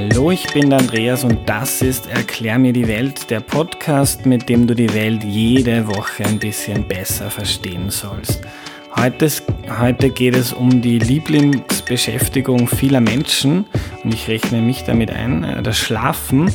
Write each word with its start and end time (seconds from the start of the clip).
Hallo, 0.00 0.30
ich 0.30 0.46
bin 0.54 0.70
der 0.70 0.78
Andreas 0.78 1.24
und 1.24 1.46
das 1.46 1.82
ist 1.82 2.06
Erklär 2.06 2.58
mir 2.58 2.72
die 2.72 2.88
Welt, 2.88 3.28
der 3.28 3.40
Podcast, 3.40 4.24
mit 4.24 4.48
dem 4.48 4.66
du 4.66 4.74
die 4.74 4.94
Welt 4.94 5.22
jede 5.22 5.86
Woche 5.88 6.24
ein 6.24 6.38
bisschen 6.38 6.88
besser 6.88 7.28
verstehen 7.28 7.90
sollst. 7.90 8.40
Heute, 8.96 9.28
heute 9.78 10.08
geht 10.08 10.34
es 10.34 10.54
um 10.54 10.80
die 10.80 10.98
Lieblingsbeschäftigung 10.98 12.66
vieler 12.66 13.02
Menschen 13.02 13.66
und 14.02 14.14
ich 14.14 14.26
rechne 14.26 14.62
mich 14.62 14.84
damit 14.84 15.10
ein, 15.10 15.44
äh, 15.44 15.62
das 15.62 15.76
Schlafen. 15.76 16.50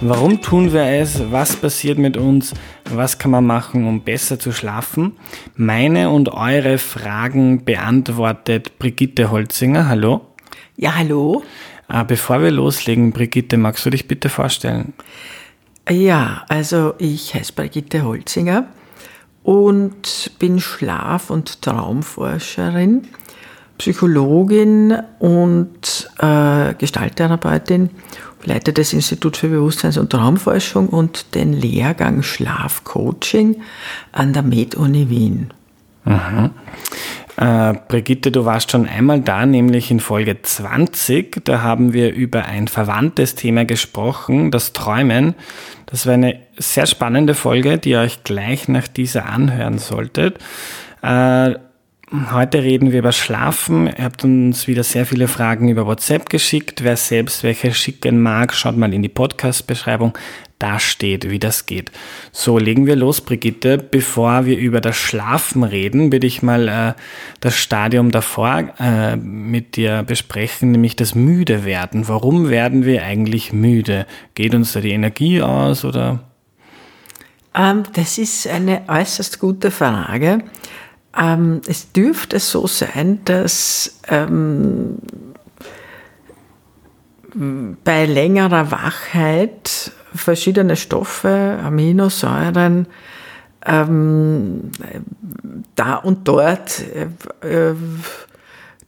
Warum 0.00 0.42
tun 0.42 0.72
wir 0.72 0.82
es? 0.82 1.30
Was 1.30 1.54
passiert 1.54 1.98
mit 1.98 2.16
uns? 2.16 2.52
Was 2.90 3.16
kann 3.16 3.30
man 3.30 3.46
machen, 3.46 3.86
um 3.86 4.00
besser 4.00 4.40
zu 4.40 4.50
schlafen? 4.50 5.12
Meine 5.54 6.10
und 6.10 6.30
eure 6.30 6.78
Fragen 6.78 7.64
beantwortet 7.64 8.80
Brigitte 8.80 9.30
Holzinger. 9.30 9.88
Hallo. 9.88 10.22
Ja, 10.74 10.96
hallo. 10.96 11.44
Äh, 11.88 12.04
bevor 12.04 12.42
wir 12.42 12.50
loslegen, 12.50 13.12
Brigitte, 13.12 13.56
magst 13.56 13.84
du 13.86 13.90
dich 13.90 14.06
bitte 14.08 14.28
vorstellen? 14.28 14.92
Ja, 15.88 16.44
also 16.48 16.94
ich 16.98 17.34
heiße 17.34 17.54
Brigitte 17.54 18.04
Holzinger 18.04 18.66
und 19.42 20.32
bin 20.38 20.60
Schlaf- 20.60 21.30
und 21.30 21.62
Traumforscherin, 21.62 23.08
Psychologin 23.78 24.98
und 25.18 26.10
äh, 26.18 26.74
Gestalttherapeutin, 26.74 27.90
leite 28.44 28.72
das 28.72 28.92
Institut 28.92 29.38
für 29.38 29.48
Bewusstseins- 29.48 29.96
und 29.96 30.10
Traumforschung 30.10 30.88
und 30.88 31.34
den 31.34 31.54
Lehrgang 31.54 32.22
Schlafcoaching 32.22 33.62
an 34.12 34.32
der 34.34 34.42
Med-Uni 34.42 35.08
Wien. 35.08 35.54
Mhm. 36.04 36.50
Äh, 37.38 37.74
Brigitte, 37.86 38.32
du 38.32 38.44
warst 38.44 38.72
schon 38.72 38.88
einmal 38.88 39.20
da, 39.20 39.46
nämlich 39.46 39.92
in 39.92 40.00
Folge 40.00 40.42
20. 40.42 41.44
Da 41.44 41.62
haben 41.62 41.92
wir 41.92 42.12
über 42.12 42.46
ein 42.46 42.66
verwandtes 42.66 43.36
Thema 43.36 43.64
gesprochen, 43.64 44.50
das 44.50 44.72
Träumen. 44.72 45.34
Das 45.86 46.04
war 46.04 46.14
eine 46.14 46.40
sehr 46.56 46.86
spannende 46.86 47.34
Folge, 47.34 47.78
die 47.78 47.90
ihr 47.90 48.00
euch 48.00 48.24
gleich 48.24 48.66
nach 48.66 48.88
dieser 48.88 49.26
anhören 49.26 49.78
solltet. 49.78 50.38
Äh, 51.02 51.54
Heute 52.32 52.62
reden 52.62 52.90
wir 52.90 53.00
über 53.00 53.12
Schlafen. 53.12 53.86
Ihr 53.86 54.04
habt 54.04 54.24
uns 54.24 54.66
wieder 54.66 54.82
sehr 54.82 55.04
viele 55.04 55.28
Fragen 55.28 55.68
über 55.68 55.84
WhatsApp 55.84 56.30
geschickt. 56.30 56.82
Wer 56.82 56.96
selbst 56.96 57.42
welche 57.42 57.74
schicken 57.74 58.22
mag, 58.22 58.54
schaut 58.54 58.78
mal 58.78 58.94
in 58.94 59.02
die 59.02 59.10
Podcast-Beschreibung. 59.10 60.16
Da 60.58 60.80
steht, 60.80 61.30
wie 61.30 61.38
das 61.38 61.66
geht. 61.66 61.92
So, 62.32 62.58
legen 62.58 62.86
wir 62.86 62.96
los, 62.96 63.20
Brigitte. 63.20 63.78
Bevor 63.78 64.44
wir 64.44 64.58
über 64.58 64.80
das 64.80 64.96
Schlafen 64.96 65.62
reden, 65.62 66.10
würde 66.10 66.26
ich 66.26 66.42
mal 66.42 66.68
äh, 66.68 66.94
das 67.40 67.56
Stadium 67.56 68.10
davor 68.10 68.74
äh, 68.80 69.14
mit 69.14 69.76
dir 69.76 70.02
besprechen, 70.02 70.72
nämlich 70.72 70.96
das 70.96 71.14
Müde 71.14 71.64
werden. 71.64 72.08
Warum 72.08 72.48
werden 72.48 72.84
wir 72.84 73.04
eigentlich 73.04 73.52
müde? 73.52 74.06
Geht 74.34 74.54
uns 74.54 74.72
da 74.72 74.80
die 74.80 74.90
Energie 74.90 75.42
aus 75.42 75.84
oder? 75.84 76.24
Ähm, 77.54 77.84
das 77.92 78.18
ist 78.18 78.48
eine 78.48 78.82
äußerst 78.88 79.38
gute 79.38 79.70
Frage. 79.70 80.42
Ähm, 81.16 81.60
es 81.68 81.92
dürfte 81.92 82.40
so 82.40 82.66
sein, 82.66 83.20
dass 83.24 84.00
ähm, 84.08 84.98
bei 87.84 88.06
längerer 88.06 88.70
Wachheit 88.70 89.92
verschiedene 90.14 90.76
Stoffe, 90.76 91.58
Aminosäuren, 91.62 92.86
ähm, 93.66 94.70
da 95.74 95.96
und 95.96 96.26
dort 96.26 96.82
äh, 97.42 97.46
äh, 97.46 97.74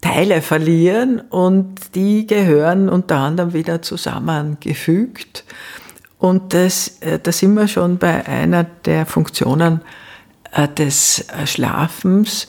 Teile 0.00 0.41
verlieren 0.41 1.20
und 1.20 1.94
die 1.94 2.26
gehören 2.26 2.88
unter 2.88 3.18
anderem 3.18 3.52
wieder 3.52 3.82
zusammengefügt. 3.82 5.44
Und 6.18 6.54
das, 6.54 6.98
äh, 7.00 7.19
da 7.19 7.32
sind 7.32 7.54
wir 7.54 7.69
schon 7.69 7.98
bei 7.98 8.26
einer 8.26 8.64
der 8.64 9.06
Funktionen 9.06 9.81
äh, 10.52 10.69
des 10.69 11.26
äh, 11.28 11.47
Schlafens. 11.47 12.48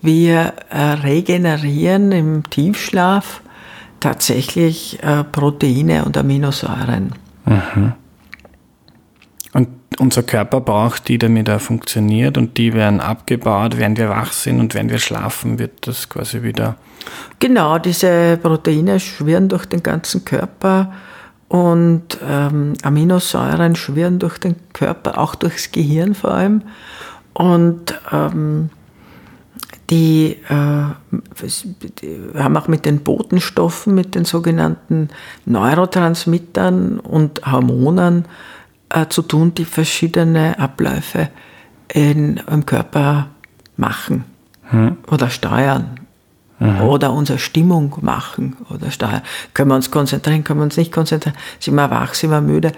Wir 0.00 0.54
äh, 0.70 0.80
regenerieren 1.02 2.12
im 2.12 2.48
Tiefschlaf 2.48 3.42
tatsächlich 4.00 5.00
Proteine 5.32 6.04
und 6.04 6.16
Aminosäuren. 6.16 7.12
Mhm. 7.46 7.94
Unser 9.98 10.22
Körper 10.22 10.60
braucht 10.60 11.08
die, 11.08 11.18
damit 11.18 11.48
er 11.48 11.58
funktioniert 11.58 12.38
und 12.38 12.56
die 12.56 12.72
werden 12.72 13.00
abgebaut, 13.00 13.76
während 13.78 13.98
wir 13.98 14.08
wach 14.10 14.32
sind 14.32 14.60
und 14.60 14.74
wenn 14.74 14.90
wir 14.90 14.98
schlafen, 14.98 15.58
wird 15.58 15.86
das 15.86 16.08
quasi 16.08 16.42
wieder. 16.42 16.76
Genau, 17.40 17.78
diese 17.78 18.38
Proteine 18.40 19.00
schwirren 19.00 19.48
durch 19.48 19.66
den 19.66 19.82
ganzen 19.82 20.24
Körper 20.24 20.92
und 21.48 22.18
ähm, 22.24 22.74
Aminosäuren 22.82 23.74
schwirren 23.74 24.18
durch 24.18 24.38
den 24.38 24.56
Körper, 24.72 25.18
auch 25.18 25.34
durchs 25.34 25.72
Gehirn 25.72 26.14
vor 26.14 26.32
allem. 26.32 26.62
Und 27.32 27.98
ähm, 28.12 28.70
die, 29.90 30.36
äh, 30.48 31.20
die, 32.02 32.18
haben 32.36 32.56
auch 32.56 32.68
mit 32.68 32.84
den 32.84 33.00
Botenstoffen, 33.00 33.94
mit 33.94 34.14
den 34.14 34.24
sogenannten 34.26 35.08
Neurotransmittern 35.46 37.00
und 37.00 37.50
Hormonen 37.50 38.26
äh, 38.90 39.06
zu 39.08 39.22
tun, 39.22 39.54
die 39.54 39.64
verschiedene 39.64 40.58
Abläufe 40.58 41.30
in, 41.92 42.38
im 42.50 42.66
Körper 42.66 43.28
machen 43.76 44.24
hm. 44.70 44.98
oder 45.10 45.30
steuern. 45.30 46.00
Mhm. 46.60 46.80
Oder 46.80 47.12
unsere 47.12 47.38
Stimmung 47.38 47.94
machen 48.00 48.56
oder 48.68 48.90
steuern. 48.90 49.22
Können 49.54 49.70
wir 49.70 49.76
uns 49.76 49.92
konzentrieren, 49.92 50.42
können 50.42 50.58
wir 50.58 50.64
uns 50.64 50.76
nicht 50.76 50.90
konzentrieren? 50.90 51.36
Sind 51.60 51.76
wir 51.76 51.88
wach, 51.88 52.14
sind 52.14 52.30
wir 52.30 52.40
müde? 52.40 52.72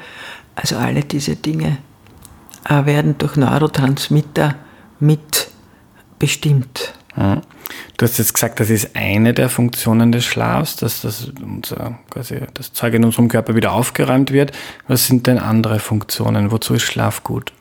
Also 0.55 0.77
alle 0.77 1.01
diese 1.01 1.37
Dinge 1.37 1.79
äh, 2.69 2.85
werden 2.85 3.17
durch 3.17 3.37
Neurotransmitter 3.37 4.57
mitbestimmt. 4.99 6.93
Du 7.17 8.05
hast 8.05 8.19
jetzt 8.19 8.35
gesagt, 8.35 8.61
das 8.61 8.71
ist 8.71 8.95
eine 8.95 9.35
der 9.35 9.49
Funktionen 9.49 10.13
des 10.13 10.25
Schlafs, 10.25 10.77
dass 10.77 11.03
das, 11.03 11.31
unser, 11.43 11.99
quasi 12.11 12.41
das 12.55 12.73
Zeug 12.73 12.95
in 12.95 13.05
unserem 13.05 13.29
Körper 13.29 13.55
wieder 13.55 13.73
aufgeräumt 13.73 14.33
wird. 14.33 14.53
Was 14.87 15.07
sind 15.07 15.27
denn 15.27 15.39
andere 15.39 15.81
Funktionen? 15.81 16.51
Wozu 16.51 16.75
ist 16.75 16.83
Schlaf 16.83 17.25
gut? 17.25 17.53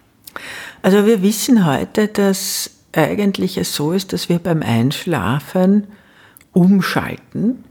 Also 0.81 1.05
wir 1.05 1.21
wissen 1.23 1.65
heute, 1.65 2.07
dass 2.07 2.71
eigentlich 2.93 3.57
es 3.57 3.73
so 3.75 3.91
ist, 3.91 4.13
dass 4.13 4.29
wir 4.29 4.39
beim 4.39 4.61
Einschlafen 4.61 5.87
umschalten. 6.53 7.63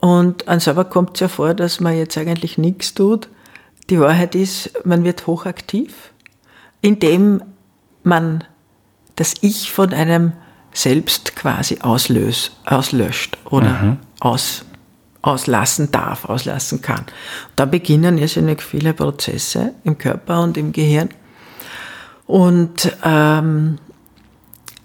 Und 0.00 0.48
an 0.48 0.60
selber 0.60 0.84
kommt 0.84 1.14
es 1.14 1.20
ja 1.20 1.28
vor, 1.28 1.54
dass 1.54 1.80
man 1.80 1.96
jetzt 1.96 2.18
eigentlich 2.18 2.58
nichts 2.58 2.94
tut. 2.94 3.28
Die 3.88 4.00
Wahrheit 4.00 4.34
ist, 4.34 4.84
man 4.84 5.04
wird 5.04 5.26
hochaktiv 5.26 5.92
indem 6.84 7.42
man 8.02 8.44
das 9.16 9.36
Ich 9.40 9.72
von 9.72 9.94
einem 9.94 10.34
selbst 10.74 11.36
quasi 11.36 11.78
auslöst, 11.80 12.52
auslöscht 12.66 13.38
oder 13.44 13.70
mhm. 13.70 13.96
aus, 14.20 14.64
auslassen 15.22 15.90
darf, 15.90 16.26
auslassen 16.26 16.82
kann. 16.82 17.06
Da 17.56 17.64
beginnen 17.64 18.18
irrsinnig 18.18 18.60
viele 18.62 18.92
Prozesse 18.92 19.72
im 19.84 19.96
Körper 19.96 20.42
und 20.42 20.58
im 20.58 20.72
Gehirn. 20.72 21.08
Und 22.26 22.94
ähm, 23.04 23.78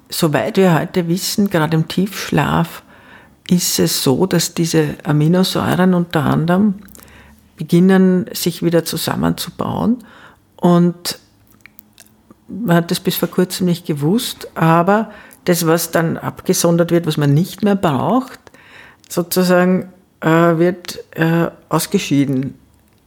soweit 0.09 0.57
wir 0.57 0.79
heute 0.79 1.07
wissen, 1.07 1.49
gerade 1.49 1.75
im 1.75 1.87
Tiefschlaf, 1.87 2.83
ist 3.49 3.79
es 3.79 4.03
so, 4.03 4.27
dass 4.27 4.53
diese 4.53 4.95
Aminosäuren 5.03 5.95
unter 5.95 6.23
anderem 6.23 6.75
beginnen, 7.57 8.29
sich 8.33 8.61
wieder 8.61 8.85
zusammenzubauen 8.85 9.97
und 10.55 11.19
man 12.47 12.77
hat 12.77 12.91
das 12.91 12.99
bis 12.99 13.15
vor 13.15 13.29
kurzem 13.29 13.67
nicht 13.67 13.85
gewusst, 13.85 14.47
aber 14.55 15.11
das, 15.45 15.65
was 15.65 15.91
dann 15.91 16.17
abgesondert 16.17 16.91
wird, 16.91 17.07
was 17.07 17.17
man 17.17 17.33
nicht 17.33 17.63
mehr 17.63 17.75
braucht, 17.75 18.39
sozusagen 19.07 19.91
äh, 20.21 20.27
wird 20.27 20.99
äh, 21.15 21.47
ausgeschieden. 21.69 22.55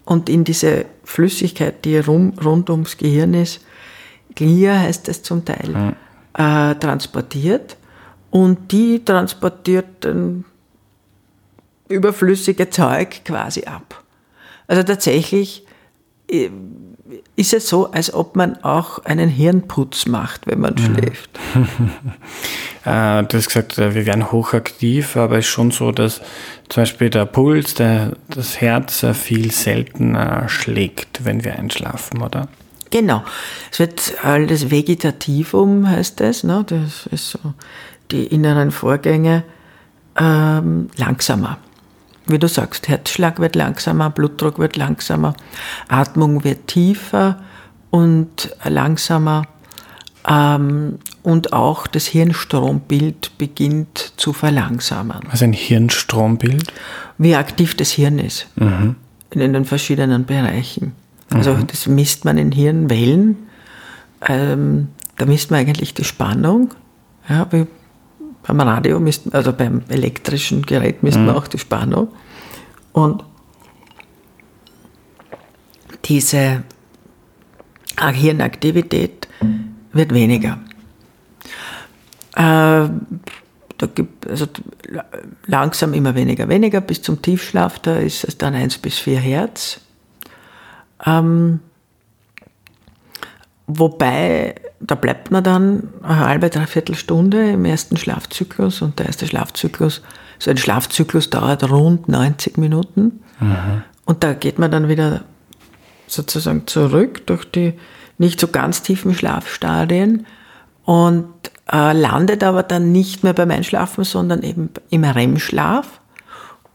Und 0.05 0.29
in 0.29 0.45
diese 0.45 0.87
Flüssigkeit, 1.05 1.85
die 1.85 1.99
rum, 1.99 2.35
rund 2.43 2.71
ums 2.71 2.97
Gehirn 2.97 3.35
ist, 3.35 3.61
Glia 4.35 4.79
heißt 4.79 5.09
es 5.09 5.23
zum 5.23 5.45
Teil, 5.45 5.95
äh, 6.35 6.75
transportiert. 6.77 7.77
Und 8.31 8.73
die 8.73 9.05
transportiert 9.05 9.87
dann 10.01 10.45
überflüssige 11.89 12.71
Zeug 12.71 13.25
quasi 13.25 13.65
ab. 13.65 14.03
Also 14.67 14.83
tatsächlich 14.83 15.67
ist 17.37 17.53
es 17.53 17.69
so, 17.69 17.91
als 17.91 18.13
ob 18.15 18.37
man 18.37 18.63
auch 18.65 19.05
einen 19.05 19.29
Hirnputz 19.29 20.07
macht, 20.07 20.47
wenn 20.47 20.61
man 20.61 20.75
mhm. 20.75 20.79
schläft. 20.79 21.39
äh, 22.85 23.23
du 23.25 23.37
hast 23.37 23.47
gesagt, 23.47 23.79
äh, 23.79 23.95
wir 23.95 24.07
werden 24.07 24.33
hochaktiv, 24.33 25.17
aber 25.17 25.39
es 25.39 25.47
ist 25.47 25.51
schon 25.51 25.71
so, 25.71 25.93
dass 25.93 26.21
zum 26.69 26.83
Beispiel 26.83 27.11
der 27.11 27.27
Puls, 27.27 27.75
der, 27.75 28.13
das 28.29 28.61
Herz 28.61 29.05
viel 29.13 29.51
seltener 29.51 30.49
schlägt, 30.49 31.25
wenn 31.25 31.45
wir 31.45 31.59
einschlafen, 31.59 32.23
oder? 32.23 32.49
Genau. 32.91 33.23
Es 33.71 33.79
wird 33.79 34.15
alles 34.23 34.71
Vegetativum, 34.71 35.89
heißt 35.89 36.21
das. 36.21 36.45
Ne? 36.45 36.65
Das 36.67 37.07
ist 37.07 37.31
so 37.31 37.39
die 38.11 38.27
inneren 38.27 38.71
Vorgänge 38.71 39.45
ähm, 40.19 40.91
langsamer. 40.97 41.59
Wie 42.27 42.39
du 42.39 42.49
sagst, 42.49 42.89
Herzschlag 42.89 43.39
wird 43.41 43.57
langsamer, 43.57 44.11
Blutdruck 44.11 44.59
wird 44.59 44.77
langsamer, 44.77 45.35
Atmung 45.89 46.45
wird 46.45 46.69
tiefer 46.69 47.41
und 47.91 48.55
langsamer 48.65 49.43
ähm, 50.29 50.99
und 51.23 51.53
auch 51.53 51.87
das 51.87 52.07
Hirnstrombild 52.07 53.39
beginnt 53.39 54.13
zu 54.17 54.33
verlangsamen. 54.33 55.21
Also 55.31 55.45
ein 55.45 55.53
Hirnstrombild? 55.53 56.73
Wie 57.19 57.35
aktiv 57.35 57.77
das 57.77 57.91
Hirn 57.93 58.19
ist 58.19 58.47
mhm. 58.57 58.97
in 59.31 59.53
den 59.53 59.65
verschiedenen 59.65 60.25
Bereichen. 60.25 60.93
Also 61.31 61.55
mhm. 61.55 61.67
das 61.67 61.87
misst 61.87 62.25
man 62.25 62.39
in 62.39 62.53
Hirnwellen. 62.53 63.37
Ähm, 64.27 64.89
da 65.17 65.27
misst 65.27 65.51
man 65.51 65.61
eigentlich 65.61 65.95
die 65.95 66.05
Spannung. 66.05 66.71
Ja, 67.29 67.47
wie 67.51 67.67
beim 68.43 68.61
Radio, 68.61 68.99
misst, 69.01 69.33
also 69.35 69.53
beim 69.53 69.83
elektrischen 69.89 70.63
Gerät 70.63 71.03
misst 71.03 71.19
mhm. 71.19 71.27
man 71.27 71.37
auch 71.37 71.47
die 71.47 71.59
Spannung. 71.59 72.09
Und 72.93 73.25
diese 76.05 76.65
Hirnaktivität 77.99 79.29
wird 79.93 80.13
weniger. 80.13 80.59
Äh, 82.35 82.89
da 83.83 83.87
gibt 83.95 84.29
also 84.29 84.47
langsam 85.47 85.93
immer 85.93 86.15
weniger, 86.15 86.49
weniger 86.49 86.81
bis 86.81 87.03
zum 87.03 87.21
Tiefschlaf, 87.21 87.79
da 87.81 87.97
ist 87.97 88.25
es 88.25 88.39
dann 88.39 88.55
1 88.55 88.79
bis 88.79 88.99
4 88.99 89.19
Hertz. 89.19 89.81
Ähm, 91.05 91.61
wobei, 93.67 94.55
da 94.87 94.95
bleibt 94.95 95.31
man 95.31 95.45
dann 95.45 95.89
eine 96.03 96.19
halbe, 96.19 96.51
dreiviertel 96.51 96.95
Stunde 96.95 97.51
im 97.51 97.65
ersten 97.65 97.97
Schlafzyklus 97.97 98.83
und 98.83 98.99
der 98.99 99.07
erste 99.07 99.27
Schlafzyklus, 99.27 100.03
so 100.39 100.51
ein 100.51 100.57
Schlafzyklus 100.57 101.31
dauert 101.31 101.69
rund 101.71 102.09
90 102.09 102.59
Minuten. 102.59 103.23
Mhm. 103.41 103.83
Und 104.05 104.25
da 104.25 104.35
geht 104.35 104.59
man 104.59 104.71
dann 104.71 104.89
wieder 104.89 105.23
sozusagen 106.07 106.67
zurück 106.67 107.27
durch 107.27 107.45
die 107.45 107.75
nicht 108.19 108.41
so 108.41 108.49
ganz 108.49 108.83
tiefen 108.83 109.15
Schlafstadien 109.15 110.27
und 110.85 111.29
äh, 111.73 111.93
landet 111.93 112.43
aber 112.45 112.63
dann 112.63 112.93
nicht 112.93 113.23
mehr 113.23 113.33
beim 113.33 113.51
Einschlafen, 113.51 114.05
sondern 114.05 114.43
eben 114.43 114.71
im 114.91 115.05
REM-Schlaf. 115.05 116.01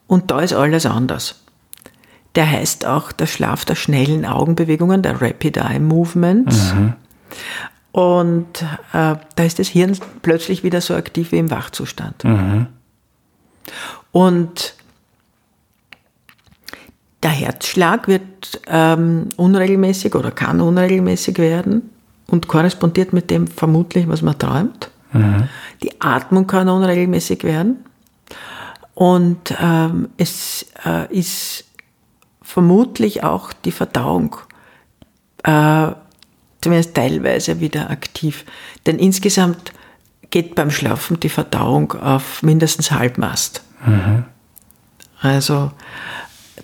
Und 0.07 0.31
da 0.31 0.39
ist 0.39 0.53
alles 0.53 0.85
anders. 0.85 1.43
Der 2.35 2.49
heißt 2.49 2.85
auch 2.85 3.11
der 3.11 3.25
Schlaf 3.25 3.65
der 3.65 3.75
schnellen 3.75 4.25
Augenbewegungen, 4.25 5.01
der 5.01 5.21
Rapid 5.21 5.57
Eye 5.57 5.79
Movements. 5.79 6.73
Mhm. 6.73 6.93
Und 7.97 8.61
äh, 8.93 9.15
da 9.35 9.43
ist 9.43 9.57
das 9.57 9.69
Hirn 9.69 9.97
plötzlich 10.21 10.61
wieder 10.61 10.81
so 10.81 10.93
aktiv 10.93 11.31
wie 11.31 11.39
im 11.39 11.49
Wachzustand. 11.49 12.23
Mhm. 12.23 12.67
Und 14.11 14.75
der 17.23 17.31
Herzschlag 17.31 18.07
wird 18.07 18.61
ähm, 18.67 19.29
unregelmäßig 19.35 20.13
oder 20.13 20.29
kann 20.29 20.61
unregelmäßig 20.61 21.39
werden 21.39 21.89
und 22.27 22.47
korrespondiert 22.47 23.13
mit 23.13 23.31
dem 23.31 23.47
vermutlich, 23.47 24.07
was 24.07 24.21
man 24.21 24.37
träumt. 24.37 24.91
Mhm. 25.13 25.49
Die 25.81 25.99
Atmung 25.99 26.45
kann 26.45 26.69
unregelmäßig 26.69 27.43
werden. 27.43 27.83
Und 28.93 29.55
ähm, 29.59 30.09
es 30.17 30.67
äh, 30.85 31.11
ist 31.11 31.65
vermutlich 32.43 33.23
auch 33.23 33.53
die 33.53 33.71
Verdauung, 33.71 34.35
äh, 35.41 35.93
zumindest 36.61 36.95
teilweise 36.95 37.59
wieder 37.59 37.89
aktiv. 37.89 38.45
Denn 38.85 38.99
insgesamt 38.99 39.71
geht 40.29 40.55
beim 40.55 40.71
Schlafen 40.71 41.19
die 41.19 41.29
Verdauung 41.29 41.93
auf 41.93 42.43
mindestens 42.43 42.91
Halbmast. 42.91 43.61
Mhm. 43.85 44.25
Also 45.19 45.71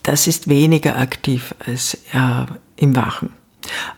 das 0.03 0.27
ist 0.27 0.47
weniger 0.47 0.97
aktiv 0.97 1.55
als 1.65 1.95
äh, 2.13 2.45
im 2.75 2.95
Wachen. 2.95 3.31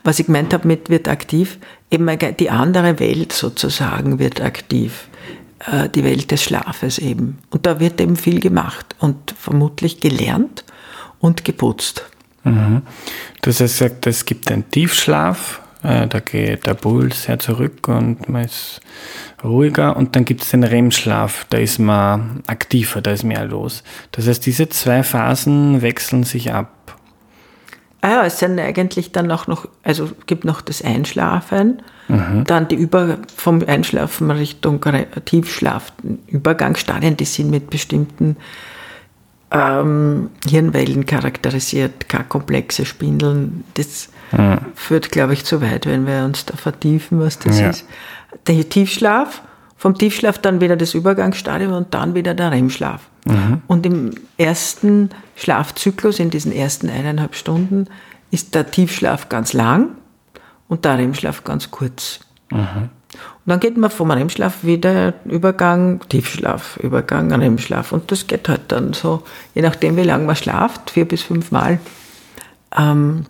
Was 0.04 0.20
ich 0.20 0.26
gemeint 0.26 0.54
habe 0.54 0.68
mit 0.68 0.90
wird 0.90 1.08
aktiv, 1.08 1.58
eben 1.90 2.08
die 2.38 2.50
andere 2.50 3.00
Welt 3.00 3.32
sozusagen 3.32 4.18
wird 4.18 4.40
aktiv, 4.40 5.08
äh, 5.70 5.88
die 5.88 6.04
Welt 6.04 6.30
des 6.30 6.42
Schlafes 6.44 6.98
eben. 6.98 7.38
Und 7.50 7.66
da 7.66 7.80
wird 7.80 8.00
eben 8.00 8.16
viel 8.16 8.40
gemacht 8.40 8.94
und 9.00 9.34
vermutlich 9.36 10.00
gelernt 10.00 10.64
und 11.18 11.44
geputzt. 11.44 12.04
Mhm. 12.44 12.82
Du 13.42 13.50
hast 13.50 13.58
gesagt, 13.58 14.06
es 14.06 14.24
gibt 14.24 14.50
einen 14.52 14.70
Tiefschlaf, 14.70 15.60
äh, 15.86 16.08
da 16.08 16.20
geht 16.20 16.66
der 16.66 16.74
Puls 16.74 17.24
sehr 17.24 17.38
zurück 17.38 17.86
und 17.86 18.28
man 18.28 18.44
ist 18.44 18.80
ruhiger 19.44 19.96
und 19.96 20.16
dann 20.16 20.24
gibt 20.24 20.42
es 20.42 20.50
den 20.50 20.64
REM-Schlaf, 20.64 21.46
da 21.50 21.58
ist 21.58 21.78
man 21.78 22.42
aktiver, 22.46 23.00
da 23.00 23.12
ist 23.12 23.22
mehr 23.22 23.44
los. 23.44 23.84
Das 24.10 24.26
heißt, 24.26 24.44
diese 24.44 24.68
zwei 24.68 25.02
Phasen 25.02 25.82
wechseln 25.82 26.24
sich 26.24 26.52
ab. 26.52 26.98
Ah 28.00 28.08
ja, 28.08 28.24
es 28.24 28.38
sind 28.38 28.58
eigentlich 28.58 29.12
dann 29.12 29.30
auch 29.30 29.46
noch, 29.46 29.68
also 29.82 30.10
gibt 30.26 30.44
noch 30.44 30.60
das 30.60 30.82
Einschlafen, 30.82 31.82
mhm. 32.08 32.44
dann 32.44 32.68
die 32.68 32.76
Über 32.76 33.18
vom 33.34 33.62
Einschlafen 33.66 34.30
Richtung 34.30 34.84
Tiefschlaf, 35.24 35.92
Übergangsstadien, 36.26 37.16
die 37.16 37.24
sind 37.24 37.50
mit 37.50 37.70
bestimmten 37.70 38.36
ähm, 39.50 40.30
Hirnwellen 40.48 41.06
charakterisiert, 41.06 42.08
keine 42.08 42.24
komplexe 42.24 42.84
Spindeln. 42.84 43.64
Das 43.74 44.08
mhm. 44.32 44.58
führt, 44.74 45.10
glaube 45.10 45.32
ich, 45.32 45.44
zu 45.44 45.60
weit, 45.60 45.86
wenn 45.86 46.06
wir 46.06 46.24
uns 46.24 46.44
da 46.44 46.56
vertiefen, 46.56 47.20
was 47.20 47.38
das 47.38 47.60
ja. 47.60 47.70
ist. 47.70 47.86
Der 48.46 48.68
Tiefschlaf, 48.68 49.42
vom 49.76 49.94
Tiefschlaf 49.96 50.38
dann 50.38 50.60
wieder 50.60 50.76
das 50.76 50.94
Übergangsstadium 50.94 51.72
und 51.72 51.94
dann 51.94 52.14
wieder 52.14 52.34
der 52.34 52.50
REM-Schlaf. 52.50 53.02
Mhm. 53.26 53.62
Und 53.66 53.86
im 53.86 54.12
ersten 54.38 55.10
Schlafzyklus, 55.34 56.18
in 56.18 56.30
diesen 56.30 56.52
ersten 56.52 56.88
eineinhalb 56.88 57.34
Stunden, 57.34 57.86
ist 58.30 58.54
der 58.54 58.70
Tiefschlaf 58.70 59.28
ganz 59.28 59.52
lang 59.52 59.90
und 60.68 60.84
der 60.84 60.98
REM-Schlaf 60.98 61.44
ganz 61.44 61.70
kurz. 61.70 62.20
Mhm. 62.50 62.90
Und 63.46 63.50
dann 63.50 63.60
geht 63.60 63.76
man 63.76 63.90
vom 63.90 64.10
REM-Schlaf 64.10 64.64
wieder 64.64 65.14
Übergang, 65.24 66.00
Tiefschlaf, 66.08 66.78
Übergang, 66.78 67.32
REM-Schlaf. 67.32 67.92
Und 67.92 68.10
das 68.10 68.26
geht 68.26 68.48
halt 68.48 68.62
dann 68.68 68.92
so, 68.92 69.22
je 69.54 69.62
nachdem, 69.62 69.96
wie 69.96 70.02
lange 70.02 70.24
man 70.24 70.36
schlaft, 70.36 70.90
vier 70.90 71.06
bis 71.06 71.22
fünf 71.22 71.52
Mal, 71.52 71.78
ähm, 72.76 73.26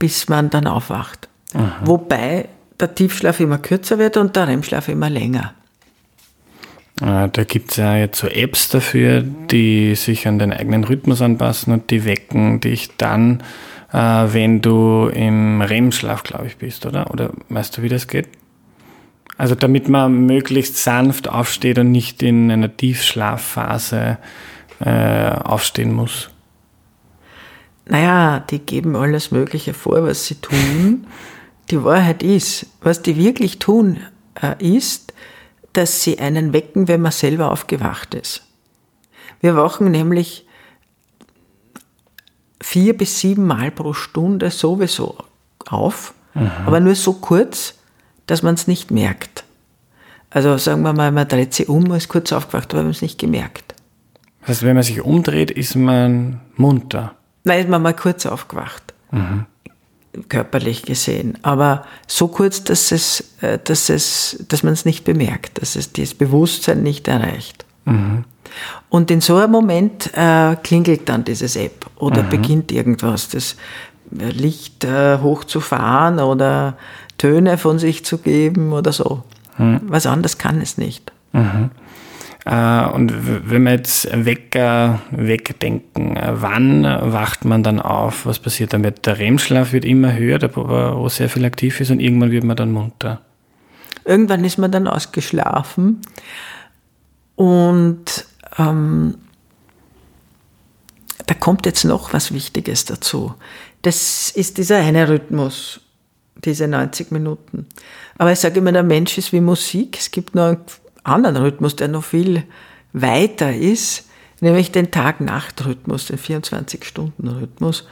bis 0.00 0.28
man 0.28 0.50
dann 0.50 0.66
aufwacht. 0.66 1.28
Aha. 1.54 1.76
Wobei 1.84 2.48
der 2.80 2.92
Tiefschlaf 2.96 3.38
immer 3.38 3.58
kürzer 3.58 3.98
wird 3.98 4.16
und 4.16 4.34
der 4.34 4.48
REM-Schlaf 4.48 4.88
immer 4.88 5.08
länger. 5.08 5.54
Da 6.96 7.28
gibt 7.28 7.70
es 7.70 7.76
ja 7.76 7.96
jetzt 7.96 8.18
so 8.18 8.26
Apps 8.26 8.68
dafür, 8.68 9.22
die 9.22 9.94
sich 9.94 10.28
an 10.28 10.38
den 10.38 10.52
eigenen 10.52 10.84
Rhythmus 10.84 11.22
anpassen 11.22 11.72
und 11.72 11.90
die 11.90 12.04
wecken 12.04 12.60
dich 12.60 12.90
dann, 12.98 13.42
äh, 13.92 13.96
wenn 13.96 14.60
du 14.60 15.08
im 15.08 15.62
REM-Schlaf, 15.62 16.22
glaube 16.22 16.46
ich, 16.46 16.58
bist, 16.58 16.84
oder? 16.84 17.10
Oder 17.10 17.30
weißt 17.48 17.78
du, 17.78 17.82
wie 17.82 17.88
das 17.88 18.06
geht? 18.06 18.28
Also 19.38 19.54
damit 19.54 19.88
man 19.88 20.26
möglichst 20.26 20.76
sanft 20.76 21.26
aufsteht 21.28 21.78
und 21.78 21.90
nicht 21.90 22.22
in 22.22 22.50
einer 22.50 22.76
Tiefschlafphase 22.76 24.18
äh, 24.80 25.30
aufstehen 25.30 25.94
muss. 25.94 26.29
Naja, 27.90 28.38
die 28.38 28.60
geben 28.60 28.94
alles 28.94 29.32
Mögliche 29.32 29.74
vor, 29.74 30.04
was 30.04 30.26
sie 30.26 30.36
tun. 30.36 31.08
Die 31.70 31.82
Wahrheit 31.82 32.22
ist, 32.22 32.66
was 32.80 33.02
die 33.02 33.16
wirklich 33.16 33.58
tun, 33.58 33.98
äh, 34.40 34.54
ist, 34.64 35.12
dass 35.72 36.04
sie 36.04 36.20
einen 36.20 36.52
wecken, 36.52 36.86
wenn 36.86 37.00
man 37.00 37.10
selber 37.10 37.50
aufgewacht 37.50 38.14
ist. 38.14 38.44
Wir 39.40 39.56
wachen 39.56 39.90
nämlich 39.90 40.46
vier 42.60 42.96
bis 42.96 43.18
sieben 43.18 43.48
Mal 43.48 43.72
pro 43.72 43.92
Stunde 43.92 44.52
sowieso 44.52 45.16
auf, 45.66 46.14
mhm. 46.34 46.50
aber 46.66 46.78
nur 46.78 46.94
so 46.94 47.14
kurz, 47.14 47.74
dass 48.26 48.44
man 48.44 48.54
es 48.54 48.68
nicht 48.68 48.92
merkt. 48.92 49.42
Also 50.30 50.56
sagen 50.58 50.82
wir 50.82 50.92
mal, 50.92 51.10
man 51.10 51.26
dreht 51.26 51.54
sich 51.54 51.68
um, 51.68 51.82
man 51.82 51.98
ist 51.98 52.08
kurz 52.08 52.32
aufgewacht, 52.32 52.72
aber 52.72 52.84
man 52.84 52.92
es 52.92 53.02
nicht 53.02 53.18
gemerkt. 53.18 53.74
Das 54.42 54.50
heißt, 54.50 54.62
wenn 54.62 54.74
man 54.74 54.84
sich 54.84 55.00
umdreht, 55.00 55.50
ist 55.50 55.74
man 55.74 56.40
munter? 56.54 57.16
Nein, 57.44 57.60
ist 57.60 57.68
man 57.68 57.82
mal 57.82 57.94
kurz 57.94 58.26
aufgewacht. 58.26 58.94
Mhm. 59.10 59.46
Körperlich 60.28 60.82
gesehen. 60.82 61.38
Aber 61.42 61.84
so 62.06 62.28
kurz, 62.28 62.64
dass, 62.64 62.92
es, 62.92 63.32
äh, 63.40 63.58
dass, 63.62 63.88
es, 63.88 64.44
dass 64.48 64.62
man 64.62 64.72
es 64.72 64.84
nicht 64.84 65.04
bemerkt, 65.04 65.60
dass 65.62 65.76
es 65.76 65.92
das 65.92 66.14
Bewusstsein 66.14 66.82
nicht 66.82 67.08
erreicht. 67.08 67.64
Mhm. 67.84 68.24
Und 68.88 69.10
in 69.10 69.20
so 69.20 69.36
einem 69.36 69.52
Moment 69.52 70.10
äh, 70.14 70.56
klingelt 70.56 71.08
dann 71.08 71.24
dieses 71.24 71.54
App 71.54 71.86
oder 71.96 72.24
mhm. 72.24 72.28
beginnt 72.28 72.72
irgendwas, 72.72 73.28
das 73.28 73.56
Licht 74.10 74.84
äh, 74.84 75.18
hochzufahren 75.18 76.18
oder 76.18 76.76
Töne 77.16 77.58
von 77.58 77.78
sich 77.78 78.04
zu 78.04 78.18
geben 78.18 78.72
oder 78.72 78.92
so. 78.92 79.22
Was 79.88 80.06
anderes 80.06 80.38
kann 80.38 80.62
es 80.62 80.78
nicht. 80.78 81.12
Äh, 82.44 82.86
und 82.86 83.12
wenn 83.50 83.64
wir 83.64 83.72
jetzt 83.72 84.08
Wecker 84.12 85.00
wegdenken, 85.10 86.16
äh, 86.16 86.32
wann 86.32 86.84
wacht 86.84 87.44
man 87.44 87.62
dann 87.62 87.80
auf? 87.80 88.26
Was 88.26 88.38
passiert 88.38 88.72
damit? 88.72 89.06
Der 89.06 89.18
REM-Schlaf 89.18 89.72
wird 89.72 89.84
immer 89.84 90.14
höher, 90.14 90.38
wo 90.54 91.08
sehr 91.08 91.28
viel 91.28 91.44
aktiv 91.44 91.80
ist 91.80 91.90
und 91.90 92.00
irgendwann 92.00 92.30
wird 92.30 92.44
man 92.44 92.56
dann 92.56 92.72
munter. 92.72 93.20
Irgendwann 94.04 94.44
ist 94.44 94.58
man 94.58 94.72
dann 94.72 94.88
ausgeschlafen 94.88 96.00
und 97.36 98.26
ähm, 98.58 99.14
kommt 101.40 101.66
jetzt 101.66 101.84
noch 101.84 102.12
was 102.12 102.32
Wichtiges 102.32 102.84
dazu. 102.84 103.34
Das 103.82 104.30
ist 104.30 104.58
dieser 104.58 104.76
eine 104.76 105.08
Rhythmus, 105.08 105.80
diese 106.44 106.68
90 106.68 107.10
Minuten. 107.10 107.66
Aber 108.18 108.30
ich 108.30 108.38
sage 108.38 108.60
immer, 108.60 108.72
der 108.72 108.82
Mensch 108.82 109.18
ist 109.18 109.32
wie 109.32 109.40
Musik. 109.40 109.98
Es 109.98 110.10
gibt 110.10 110.36
einen 110.36 110.58
anderen 111.04 111.36
Rhythmus, 111.36 111.76
der 111.76 111.88
noch 111.88 112.04
viel 112.04 112.44
weiter 112.92 113.54
ist, 113.54 114.08
nämlich 114.40 114.72
den 114.72 114.90
Tag-Nacht-Rhythmus, 114.90 116.06
den 116.06 116.18
24-Stunden-Rhythmus, 116.18 117.86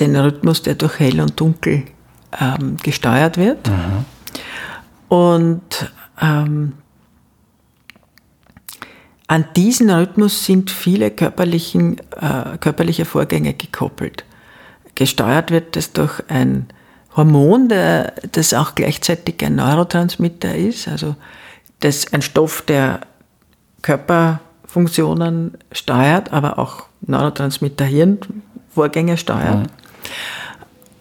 den 0.00 0.16
Rhythmus, 0.16 0.62
der 0.62 0.74
durch 0.74 0.98
Hell 0.98 1.20
und 1.20 1.38
Dunkel 1.38 1.84
ähm, 2.40 2.76
gesteuert 2.82 3.36
wird. 3.36 3.68
Mhm. 3.68 4.04
Und 5.08 5.92
ähm, 6.20 6.72
an 9.26 9.46
diesen 9.56 9.90
Rhythmus 9.90 10.44
sind 10.44 10.70
viele 10.70 11.10
körperlichen, 11.10 11.98
äh, 12.20 12.58
körperliche 12.58 13.04
Vorgänge 13.04 13.54
gekoppelt. 13.54 14.24
Gesteuert 14.94 15.50
wird 15.50 15.76
das 15.76 15.92
durch 15.92 16.22
ein 16.28 16.66
Hormon, 17.16 17.68
der, 17.68 18.14
das 18.32 18.54
auch 18.54 18.74
gleichzeitig 18.74 19.44
ein 19.44 19.56
Neurotransmitter 19.56 20.54
ist, 20.54 20.88
also 20.88 21.16
das 21.84 22.12
ein 22.14 22.22
Stoff, 22.22 22.62
der 22.62 23.00
Körperfunktionen 23.82 25.58
steuert, 25.70 26.32
aber 26.32 26.58
auch 26.58 26.84
Neurotransmitter 27.02 27.84
Hirnvorgänge 27.84 29.18
steuert. 29.18 29.58
Mhm. 29.58 29.66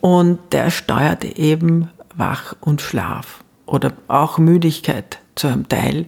Und 0.01 0.39
der 0.51 0.69
steuert 0.69 1.23
eben 1.23 1.89
Wach 2.15 2.55
und 2.59 2.81
Schlaf 2.81 3.43
oder 3.65 3.93
auch 4.09 4.37
Müdigkeit 4.37 5.19
zu 5.35 5.47
einem 5.47 5.69
Teil 5.69 6.07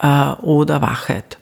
äh, 0.00 0.30
oder 0.40 0.80
Wachheit. 0.80 1.38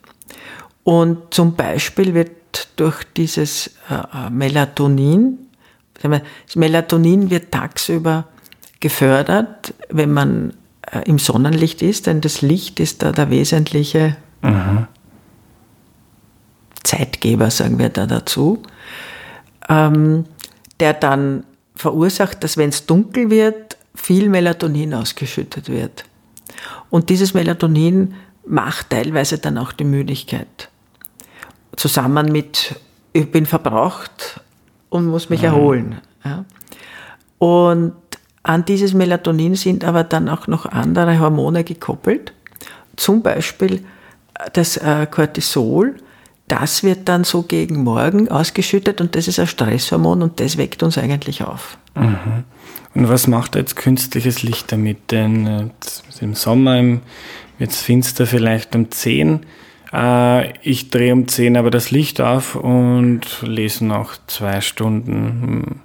Und 0.83 1.33
zum 1.33 1.55
Beispiel 1.55 2.15
wird 2.15 2.33
durch 2.75 3.05
dieses 3.17 3.69
äh, 3.89 3.95
äh 3.95 4.31
Melatonin, 4.31 5.39
das 6.03 6.57
Melatonin 6.57 7.31
wird 7.31 7.53
tagsüber 7.53 8.25
gefördert, 8.81 9.75
wenn 9.91 10.13
man 10.13 10.55
im 11.05 11.19
Sonnenlicht 11.19 11.83
ist, 11.83 12.07
denn 12.07 12.21
das 12.21 12.43
Licht 12.43 12.81
ist 12.81 13.03
da 13.03 13.13
der 13.13 13.31
wesentliche 13.31 14.17
mhm. 14.43 14.87
Zeitgeber, 16.83 17.51
sagen 17.51 17.79
wir 17.79 17.91
da 17.91 18.07
dazu, 18.07 18.63
ähm, 19.69 20.25
der 20.81 20.95
dann 20.95 21.45
verursacht, 21.75 22.43
dass 22.43 22.57
wenn 22.57 22.71
es 22.71 22.87
dunkel 22.87 23.31
wird, 23.31 23.77
viel 23.95 24.29
Melatonin 24.29 24.95
ausgeschüttet 24.95 25.69
wird. 25.69 26.05
Und 26.91 27.11
dieses 27.11 27.35
Melatonin 27.35 28.15
macht 28.47 28.91
teilweise 28.91 29.39
dann 29.39 29.59
auch 29.59 29.73
die 29.73 29.85
Müdigkeit. 29.85 30.71
Zusammen 31.77 32.33
mit, 32.33 32.77
ich 33.13 33.31
bin 33.31 33.47
verbraucht 33.47 34.41
und 34.89 35.07
muss 35.07 35.29
mich 35.29 35.41
mhm. 35.41 35.47
erholen. 35.47 36.01
Ja. 36.25 36.45
Und 37.39 37.95
an 38.43 38.65
dieses 38.65 38.95
Melatonin 38.95 39.55
sind 39.55 39.85
aber 39.85 40.05
dann 40.05 40.29
auch 40.29 40.47
noch 40.47 40.67
andere 40.67 41.19
Hormone 41.19 41.65
gekoppelt, 41.65 42.33
zum 42.97 43.23
Beispiel 43.23 43.85
das 44.53 44.77
äh, 44.77 45.07
Cortisol. 45.11 45.97
Das 46.47 46.83
wird 46.83 47.09
dann 47.09 47.25
so 47.25 47.43
gegen 47.43 47.83
Morgen 47.85 48.31
ausgeschüttet 48.31 49.01
und 49.03 49.15
das 49.15 49.29
ist 49.29 49.39
ein 49.39 49.47
Stresshormon 49.47 50.23
und 50.23 50.41
das 50.41 50.57
weckt 50.57 50.83
uns 50.83 50.97
eigentlich 50.97 51.45
auf. 51.45 51.77
Mhm. 51.95 52.45
Und 52.95 53.09
was 53.09 53.27
macht 53.27 53.55
jetzt 53.55 53.77
künstliches 53.77 54.43
Licht 54.43 54.73
damit? 54.73 55.11
Denn 55.11 55.47
äh, 55.47 55.69
im 56.21 56.35
Sommer 56.35 56.83
wird 57.59 57.71
es 57.71 57.81
finster 57.81 58.27
vielleicht 58.27 58.75
um 58.75 58.91
10. 58.91 59.41
Äh, 59.93 60.53
ich 60.63 60.91
drehe 60.91 61.13
um 61.13 61.29
10 61.29 61.57
aber 61.57 61.71
das 61.71 61.91
Licht 61.91 62.21
auf 62.21 62.55
und 62.55 63.43
lese 63.43 63.85
noch 63.85 64.15
zwei 64.27 64.61
Stunden. 64.61 65.83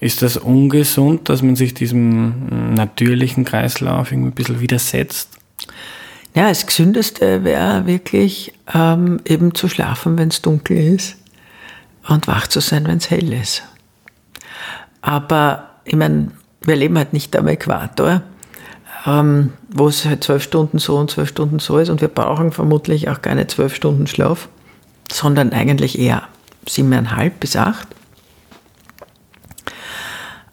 Ist 0.00 0.22
das 0.22 0.36
ungesund, 0.36 1.28
dass 1.28 1.42
man 1.42 1.56
sich 1.56 1.74
diesem 1.74 2.74
natürlichen 2.74 3.44
Kreislauf 3.44 4.12
ein 4.12 4.30
bisschen 4.32 4.60
widersetzt? 4.60 5.30
Ja, 6.34 6.48
das 6.48 6.66
Gesündeste 6.66 7.42
wäre 7.42 7.86
wirklich 7.86 8.52
ähm, 8.72 9.20
eben 9.24 9.54
zu 9.54 9.68
schlafen, 9.68 10.16
wenn 10.18 10.28
es 10.28 10.40
dunkel 10.40 10.76
ist 10.94 11.16
und 12.06 12.28
wach 12.28 12.46
zu 12.46 12.60
sein, 12.60 12.86
wenn 12.86 12.98
es 12.98 13.10
hell 13.10 13.32
ist. 13.32 13.64
Aber 15.00 15.70
ich 15.84 15.96
meine, 15.96 16.30
wir 16.60 16.76
leben 16.76 16.96
halt 16.96 17.12
nicht 17.12 17.34
am 17.34 17.48
Äquator, 17.48 18.22
ähm, 19.06 19.52
wo 19.68 19.88
es 19.88 20.04
halt 20.04 20.22
zwölf 20.22 20.42
Stunden 20.42 20.78
so 20.78 20.96
und 20.96 21.10
zwölf 21.10 21.30
Stunden 21.30 21.58
so 21.58 21.78
ist 21.78 21.88
und 21.88 22.00
wir 22.00 22.08
brauchen 22.08 22.52
vermutlich 22.52 23.08
auch 23.08 23.20
keine 23.20 23.46
zwölf 23.48 23.74
Stunden 23.74 24.06
Schlaf, 24.06 24.48
sondern 25.10 25.52
eigentlich 25.52 25.98
eher 25.98 26.22
siebeneinhalb 26.68 27.40
bis 27.40 27.56
acht. 27.56 27.88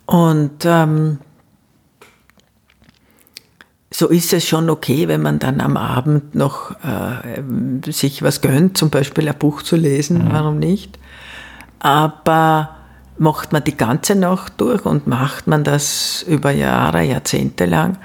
Und 0.05 0.65
ähm, 0.65 1.19
so 3.91 4.07
ist 4.09 4.33
es 4.33 4.47
schon 4.47 4.69
okay, 4.69 5.07
wenn 5.07 5.21
man 5.21 5.39
dann 5.39 5.61
am 5.61 5.77
Abend 5.77 6.35
noch 6.35 6.71
äh, 6.83 7.41
sich 7.91 8.21
was 8.21 8.41
gönnt, 8.41 8.77
zum 8.77 8.89
Beispiel 8.89 9.27
ein 9.27 9.37
Buch 9.37 9.61
zu 9.61 9.75
lesen, 9.75 10.25
mhm. 10.25 10.31
warum 10.31 10.59
nicht? 10.59 10.99
Aber 11.79 12.75
macht 13.17 13.53
man 13.53 13.63
die 13.63 13.77
ganze 13.77 14.15
Nacht 14.15 14.53
durch 14.57 14.85
und 14.85 15.07
macht 15.07 15.47
man 15.47 15.63
das 15.63 16.23
über 16.27 16.51
Jahre, 16.51 17.03
Jahrzehnte 17.03 17.65
lang, 17.65 17.97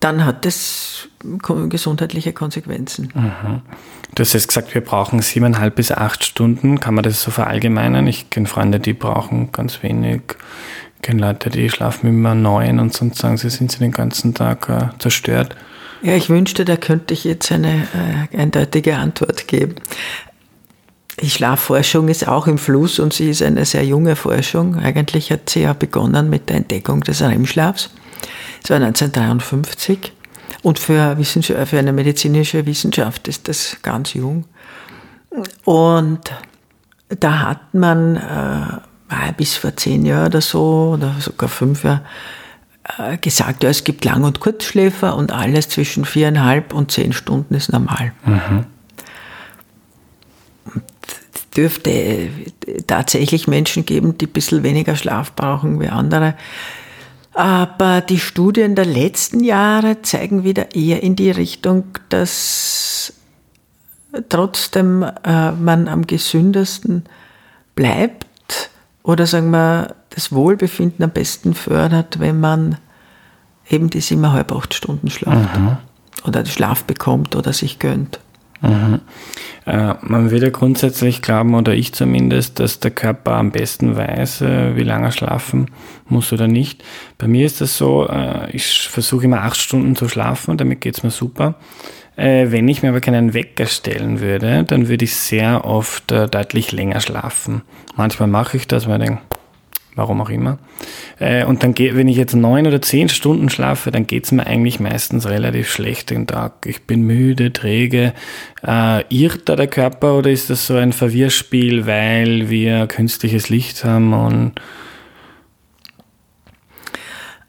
dann 0.00 0.24
hat 0.24 0.44
das 0.44 1.08
gesundheitliche 1.42 2.32
Konsequenzen. 2.32 3.12
Mhm. 3.14 3.62
Du 4.14 4.22
hast 4.22 4.32
jetzt 4.32 4.48
gesagt, 4.48 4.74
wir 4.74 4.80
brauchen 4.80 5.20
siebeneinhalb 5.20 5.74
bis 5.74 5.92
acht 5.92 6.24
Stunden. 6.24 6.80
Kann 6.80 6.94
man 6.94 7.04
das 7.04 7.22
so 7.22 7.30
verallgemeinern? 7.30 8.06
Ich 8.06 8.30
kenne 8.30 8.46
Freunde, 8.46 8.80
die 8.80 8.94
brauchen 8.94 9.52
ganz 9.52 9.82
wenig. 9.82 10.22
Ich 10.96 11.02
kenne 11.02 11.20
Leute, 11.20 11.50
die 11.50 11.68
schlafen 11.68 12.08
immer 12.08 12.34
neun 12.34 12.78
und 12.80 12.92
sonst 12.92 13.18
sagen 13.18 13.36
sie, 13.36 13.50
sind 13.50 13.70
sie 13.70 13.78
den 13.78 13.92
ganzen 13.92 14.34
Tag 14.34 14.68
äh, 14.68 14.98
zerstört. 14.98 15.54
Ja, 16.02 16.14
ich 16.14 16.30
wünschte, 16.30 16.64
da 16.64 16.76
könnte 16.76 17.12
ich 17.12 17.24
jetzt 17.24 17.50
eine 17.50 17.88
äh, 18.32 18.36
eindeutige 18.36 18.96
Antwort 18.96 19.48
geben. 19.48 19.76
Die 21.20 21.30
Schlafforschung 21.30 22.08
ist 22.08 22.28
auch 22.28 22.46
im 22.46 22.58
Fluss 22.58 22.98
und 22.98 23.12
sie 23.12 23.30
ist 23.30 23.42
eine 23.42 23.64
sehr 23.64 23.84
junge 23.84 24.14
Forschung. 24.14 24.76
Eigentlich 24.76 25.32
hat 25.32 25.50
sie 25.50 25.62
ja 25.62 25.72
begonnen 25.72 26.30
mit 26.30 26.48
der 26.48 26.56
Entdeckung 26.56 27.00
des 27.00 27.22
REM-Schlafs. 27.22 27.90
Das 28.62 28.70
war 28.70 28.76
1953 28.76 30.12
und 30.62 30.78
für, 30.78 31.16
für 31.16 31.78
eine 31.78 31.92
medizinische 31.92 32.66
Wissenschaft 32.66 33.26
ist 33.28 33.48
das 33.48 33.78
ganz 33.82 34.14
jung. 34.14 34.44
Und 35.64 36.20
da 37.08 37.40
hat 37.40 37.74
man 37.74 38.16
äh, 38.16 39.32
bis 39.36 39.56
vor 39.56 39.76
zehn 39.76 40.04
Jahren 40.04 40.26
oder 40.26 40.40
so, 40.40 40.94
oder 40.94 41.14
sogar 41.18 41.48
fünf 41.48 41.84
Jahre, 41.84 42.02
äh, 42.98 43.16
gesagt, 43.18 43.64
ja, 43.64 43.70
es 43.70 43.84
gibt 43.84 44.04
Lang- 44.04 44.24
und 44.24 44.40
Kurzschläfer 44.40 45.16
und 45.16 45.32
alles 45.32 45.68
zwischen 45.68 46.04
viereinhalb 46.04 46.72
und 46.72 46.90
zehn 46.90 47.12
Stunden 47.12 47.54
ist 47.54 47.72
normal. 47.72 48.12
Mhm 48.24 48.66
dürfte 51.58 52.30
tatsächlich 52.86 53.48
Menschen 53.48 53.84
geben, 53.84 54.16
die 54.16 54.26
ein 54.26 54.32
bisschen 54.32 54.62
weniger 54.62 54.94
Schlaf 54.94 55.32
brauchen 55.32 55.80
wie 55.80 55.88
andere. 55.88 56.34
Aber 57.34 58.00
die 58.00 58.20
Studien 58.20 58.76
der 58.76 58.84
letzten 58.84 59.42
Jahre 59.42 60.02
zeigen 60.02 60.44
wieder 60.44 60.74
eher 60.74 61.02
in 61.02 61.16
die 61.16 61.32
Richtung, 61.32 61.84
dass 62.10 63.12
trotzdem 64.28 65.02
äh, 65.02 65.52
man 65.52 65.88
am 65.88 66.06
gesündesten 66.06 67.04
bleibt 67.74 68.70
oder 69.02 69.26
sagen 69.26 69.50
wir 69.50 69.96
das 70.10 70.32
Wohlbefinden 70.32 71.04
am 71.04 71.10
besten 71.10 71.54
fördert, 71.54 72.20
wenn 72.20 72.40
man 72.40 72.78
eben 73.68 73.90
die 73.90 74.00
siebeneinhalb, 74.00 74.52
acht 74.52 74.74
Stunden 74.74 75.10
schlaft 75.10 75.58
mhm. 75.58 75.76
oder 76.24 76.46
Schlaf 76.46 76.84
bekommt 76.84 77.36
oder 77.36 77.52
sich 77.52 77.78
gönnt. 77.78 78.20
Mhm. 78.60 79.00
Äh, 79.66 79.94
man 80.00 80.30
würde 80.30 80.50
grundsätzlich 80.50 81.22
glauben, 81.22 81.54
oder 81.54 81.74
ich 81.74 81.92
zumindest, 81.92 82.58
dass 82.58 82.80
der 82.80 82.90
Körper 82.90 83.32
am 83.32 83.50
besten 83.50 83.96
weiß, 83.96 84.40
äh, 84.40 84.76
wie 84.76 84.82
lange 84.82 85.06
er 85.08 85.12
schlafen 85.12 85.70
muss 86.08 86.32
oder 86.32 86.48
nicht. 86.48 86.82
Bei 87.18 87.26
mir 87.28 87.44
ist 87.44 87.60
das 87.60 87.76
so, 87.76 88.08
äh, 88.08 88.50
ich 88.50 88.88
versuche 88.88 89.26
immer 89.26 89.42
acht 89.42 89.58
Stunden 89.58 89.94
zu 89.94 90.08
schlafen, 90.08 90.56
damit 90.56 90.80
geht 90.80 90.96
es 90.96 91.02
mir 91.02 91.10
super. 91.10 91.56
Äh, 92.16 92.50
wenn 92.50 92.66
ich 92.66 92.82
mir 92.82 92.88
aber 92.88 93.00
keinen 93.00 93.34
Wecker 93.34 93.66
stellen 93.66 94.20
würde, 94.20 94.64
dann 94.64 94.88
würde 94.88 95.04
ich 95.04 95.14
sehr 95.14 95.64
oft 95.64 96.10
äh, 96.10 96.26
deutlich 96.26 96.72
länger 96.72 97.00
schlafen. 97.00 97.62
Manchmal 97.94 98.28
mache 98.28 98.56
ich 98.56 98.66
das, 98.66 98.88
weil 98.88 99.00
ich 99.00 99.06
denke, 99.06 99.22
warum 99.98 100.22
auch 100.22 100.30
immer. 100.30 100.58
Äh, 101.18 101.44
und 101.44 101.62
dann 101.62 101.74
geht, 101.74 101.94
wenn 101.96 102.08
ich 102.08 102.16
jetzt 102.16 102.34
neun 102.34 102.66
oder 102.66 102.80
zehn 102.80 103.10
Stunden 103.10 103.50
schlafe, 103.50 103.90
dann 103.90 104.06
geht 104.06 104.24
es 104.24 104.32
mir 104.32 104.46
eigentlich 104.46 104.80
meistens 104.80 105.28
relativ 105.28 105.70
schlecht 105.70 106.10
den 106.10 106.26
Tag. 106.26 106.64
Ich 106.64 106.86
bin 106.86 107.02
müde, 107.02 107.52
träge. 107.52 108.14
Äh, 108.66 109.04
irrt 109.14 109.48
da 109.48 109.56
der 109.56 109.66
Körper 109.66 110.16
oder 110.16 110.30
ist 110.30 110.48
das 110.48 110.66
so 110.66 110.76
ein 110.76 110.92
Verwirrspiel, 110.92 111.86
weil 111.86 112.48
wir 112.48 112.86
künstliches 112.86 113.50
Licht 113.50 113.84
haben 113.84 114.14
und 114.14 114.52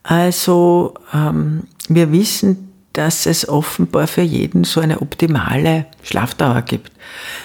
also 0.04 0.96
ähm, 1.14 1.64
wir 1.88 2.12
wissen, 2.12 2.70
dass 2.94 3.28
es 3.28 3.48
offenbar 3.48 4.08
für 4.08 4.24
jeden 4.24 4.64
so 4.64 4.82
eine 4.82 5.02
optimale 5.02 5.86
Schlafdauer 6.02 6.64
gibt. 6.64 6.92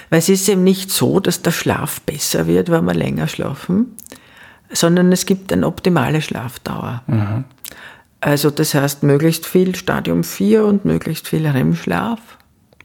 Weil 0.09 0.21
es 0.21 0.29
ist 0.29 0.49
eben 0.49 0.65
nicht 0.65 0.91
so, 0.91 1.21
dass 1.21 1.43
der 1.43 1.51
Schlaf 1.51 2.01
besser 2.01 2.47
wird, 2.47 2.71
wenn 2.71 2.85
wir 2.87 2.95
länger 2.95 3.29
schlafen, 3.29 3.95
sondern 4.71 5.13
es 5.13 5.27
gibt 5.27 5.53
eine 5.53 5.67
optimale 5.67 6.21
Schlafdauer. 6.21 7.03
Mhm. 7.07 7.45
Also 8.21 8.51
das 8.51 8.75
heißt 8.75 9.03
möglichst 9.03 9.47
viel 9.47 9.75
Stadium 9.75 10.25
4 10.25 10.65
und 10.65 10.85
möglichst 10.85 11.29
viel 11.29 11.47
REM-Schlaf. 11.47 12.19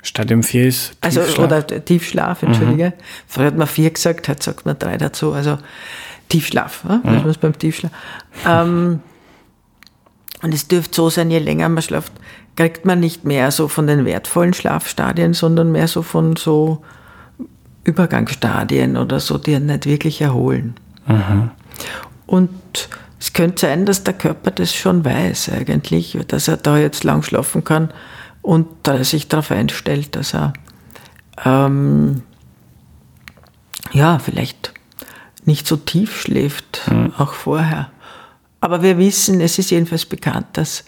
Stadium 0.03 0.43
4 0.43 0.67
ist 0.67 1.01
Tiefschlaf. 1.01 1.27
Also, 1.27 1.43
oder 1.43 1.65
Tiefschlaf, 1.65 2.43
entschuldige. 2.43 2.85
Mhm. 2.87 2.93
Früher 3.27 3.45
hat 3.47 3.57
man 3.57 3.67
4 3.67 3.91
gesagt, 3.91 4.27
heute 4.27 4.43
sagt 4.43 4.65
man 4.65 4.77
3 4.77 4.97
dazu. 4.97 5.33
Also 5.33 5.57
Tiefschlaf, 6.29 6.83
ne? 6.83 7.01
mhm. 7.03 7.21
was 7.23 7.37
beim 7.37 7.57
Tiefschlaf. 7.57 7.91
Ähm, 8.47 8.99
und 10.41 10.53
es 10.53 10.67
dürfte 10.67 10.95
so 10.95 11.09
sein, 11.09 11.31
je 11.31 11.39
länger 11.39 11.67
man 11.69 11.83
schläft, 11.83 12.13
kriegt 12.55 12.85
man 12.85 12.99
nicht 12.99 13.25
mehr 13.25 13.51
so 13.51 13.67
von 13.67 13.87
den 13.87 14.05
wertvollen 14.05 14.53
Schlafstadien, 14.53 15.33
sondern 15.33 15.71
mehr 15.71 15.87
so 15.87 16.01
von 16.01 16.35
so 16.35 16.83
Übergangsstadien 17.83 18.97
oder 18.97 19.19
so, 19.19 19.37
die 19.37 19.57
nicht 19.59 19.85
wirklich 19.85 20.21
erholen. 20.21 20.75
Mhm. 21.07 21.51
Und 22.25 22.89
es 23.19 23.33
könnte 23.33 23.61
sein, 23.61 23.85
dass 23.85 24.03
der 24.03 24.13
Körper 24.13 24.51
das 24.51 24.73
schon 24.73 25.03
weiß 25.03 25.49
eigentlich, 25.49 26.17
dass 26.27 26.47
er 26.47 26.57
da 26.57 26.77
jetzt 26.77 27.03
lang 27.03 27.23
schlafen 27.23 27.63
kann 27.63 27.91
und 28.41 28.67
dass 28.83 28.97
er 28.97 29.05
sich 29.05 29.27
darauf 29.27 29.51
einstellt, 29.51 30.15
dass 30.15 30.33
er 30.33 30.53
ähm, 31.43 32.23
ja 33.91 34.19
vielleicht 34.19 34.73
nicht 35.45 35.67
so 35.67 35.75
tief 35.75 36.21
schläft, 36.21 36.81
mhm. 36.89 37.13
auch 37.17 37.33
vorher. 37.33 37.89
Aber 38.61 38.81
wir 38.81 38.97
wissen, 38.97 39.41
es 39.41 39.57
ist 39.57 39.71
jedenfalls 39.71 40.05
bekannt, 40.05 40.47
dass, 40.53 40.83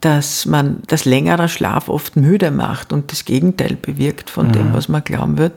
dass 0.00 0.46
man 0.46 0.82
das 0.86 1.04
längerer 1.04 1.48
Schlaf 1.48 1.88
oft 1.88 2.16
müde 2.16 2.50
macht 2.50 2.92
und 2.92 3.12
das 3.12 3.24
Gegenteil 3.24 3.76
bewirkt 3.76 4.30
von 4.30 4.48
mhm. 4.48 4.52
dem, 4.52 4.74
was 4.74 4.88
man 4.88 5.02
glauben 5.02 5.38
wird. 5.38 5.54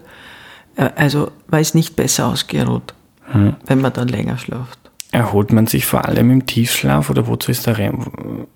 Äh, 0.75 0.89
also 0.95 1.31
man 1.47 1.61
ist 1.61 1.75
nicht 1.75 1.95
besser 1.95 2.27
ausgeruht, 2.27 2.93
mhm. 3.33 3.55
wenn 3.65 3.81
man 3.81 3.93
dann 3.93 4.07
länger 4.07 4.37
schlaft. 4.37 4.79
Erholt 5.11 5.51
man 5.51 5.67
sich 5.67 5.85
vor 5.85 6.05
allem 6.05 6.29
im 6.29 6.45
Tiefschlaf 6.45 7.09
oder 7.09 7.27
wozu 7.27 7.51
ist 7.51 7.65
der 7.65 7.77
REM, 7.77 8.47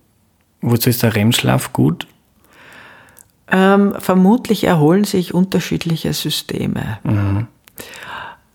wozu 0.62 0.90
ist 0.90 1.04
der 1.04 1.16
REM-Schlaf 1.16 1.74
gut? 1.74 2.08
Ähm, 3.52 3.96
vermutlich 4.00 4.64
erholen 4.64 5.04
sich 5.04 5.34
unterschiedliche 5.34 6.14
Systeme. 6.14 7.00
Mhm. 7.04 7.48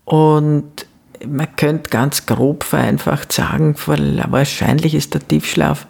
Und 0.05 0.87
man 1.27 1.55
könnte 1.55 1.89
ganz 1.89 2.25
grob 2.25 2.63
vereinfacht 2.63 3.31
sagen, 3.31 3.75
wahrscheinlich 3.77 4.95
ist 4.95 5.13
der 5.13 5.27
Tiefschlaf 5.27 5.85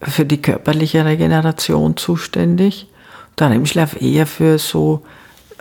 für 0.00 0.24
die 0.24 0.40
körperliche 0.40 1.04
Regeneration 1.04 1.96
zuständig, 1.96 2.86
der 3.38 3.50
REM-Schlaf 3.50 4.00
eher 4.00 4.26
für 4.26 4.58
so 4.58 5.02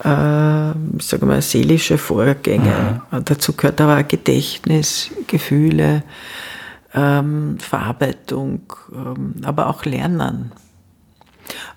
ich 0.03 1.05
sage 1.05 1.25
mal, 1.25 1.41
seelische 1.41 1.97
Vorgänge. 1.97 3.01
Mhm. 3.11 3.25
Dazu 3.25 3.53
gehört 3.53 3.79
aber 3.79 3.99
auch 3.99 4.07
Gedächtnis, 4.07 5.11
Gefühle, 5.27 6.03
ähm, 6.93 7.57
Verarbeitung, 7.59 8.61
ähm, 8.93 9.35
aber 9.43 9.67
auch 9.67 9.85
Lernen. 9.85 10.51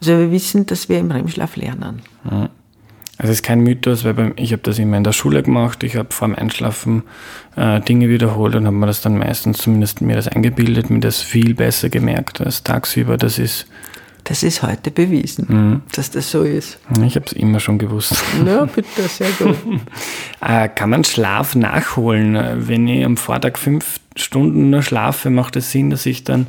Also 0.01 0.19
wir 0.19 0.31
wissen, 0.31 0.67
dass 0.67 0.89
wir 0.89 0.99
im 0.99 1.11
REM-Schlaf 1.11 1.57
lernen. 1.57 2.03
Mhm. 2.25 2.49
Also 3.19 3.33
es 3.33 3.39
ist 3.39 3.45
kein 3.45 3.61
Mythos, 3.61 4.05
weil 4.05 4.35
ich 4.37 4.53
habe 4.53 4.63
das 4.63 4.79
immer 4.79 4.99
in 4.99 5.05
der 5.05 5.13
Schule 5.13 5.43
gemacht. 5.43 5.83
Ich 5.83 5.97
habe 5.97 6.09
vor 6.13 6.29
dem 6.29 6.35
Einschlafen 6.37 7.03
äh, 7.57 7.81
Dinge 7.81 8.11
wiederholt 8.11 8.55
und 8.55 8.67
habe 8.67 8.77
mir 8.77 8.87
das 8.87 9.01
dann 9.01 9.17
meistens 9.17 9.59
zumindest 9.59 10.03
mir 10.03 10.17
das 10.17 10.29
eingebildet, 10.29 10.91
mir 10.91 11.01
das 11.01 11.23
viel 11.23 11.55
besser 11.55 11.89
gemerkt 11.89 12.43
als 12.43 12.63
tagsüber. 12.63 13.17
Das 13.17 13.39
ist 13.39 13.67
das 14.29 14.43
ist 14.43 14.63
heute 14.63 14.91
bewiesen, 14.91 15.47
mhm. 15.49 15.83
dass 15.95 16.11
das 16.11 16.33
so 16.33 16.43
ist. 16.43 16.79
Ich 17.05 17.15
habe 17.15 17.27
es 17.27 17.33
immer 17.33 17.61
schon 17.61 17.79
gewusst. 17.79 18.17
Ja, 18.45 18.65
bitte, 18.65 19.03
sehr 19.03 19.31
gut. 19.39 19.57
äh, 20.41 20.69
kann 20.69 20.91
man 20.91 21.05
Schlaf 21.05 21.55
nachholen? 21.55 22.67
Wenn 22.67 22.89
ich 22.89 23.05
am 23.05 23.17
Vortag 23.17 23.57
fünf 23.57 24.01
Stunden 24.17 24.71
nur 24.71 24.83
schlafe, 24.83 25.31
macht 25.31 25.55
es 25.55 25.71
Sinn, 25.71 25.91
dass 25.91 26.07
ich 26.07 26.25
dann 26.25 26.49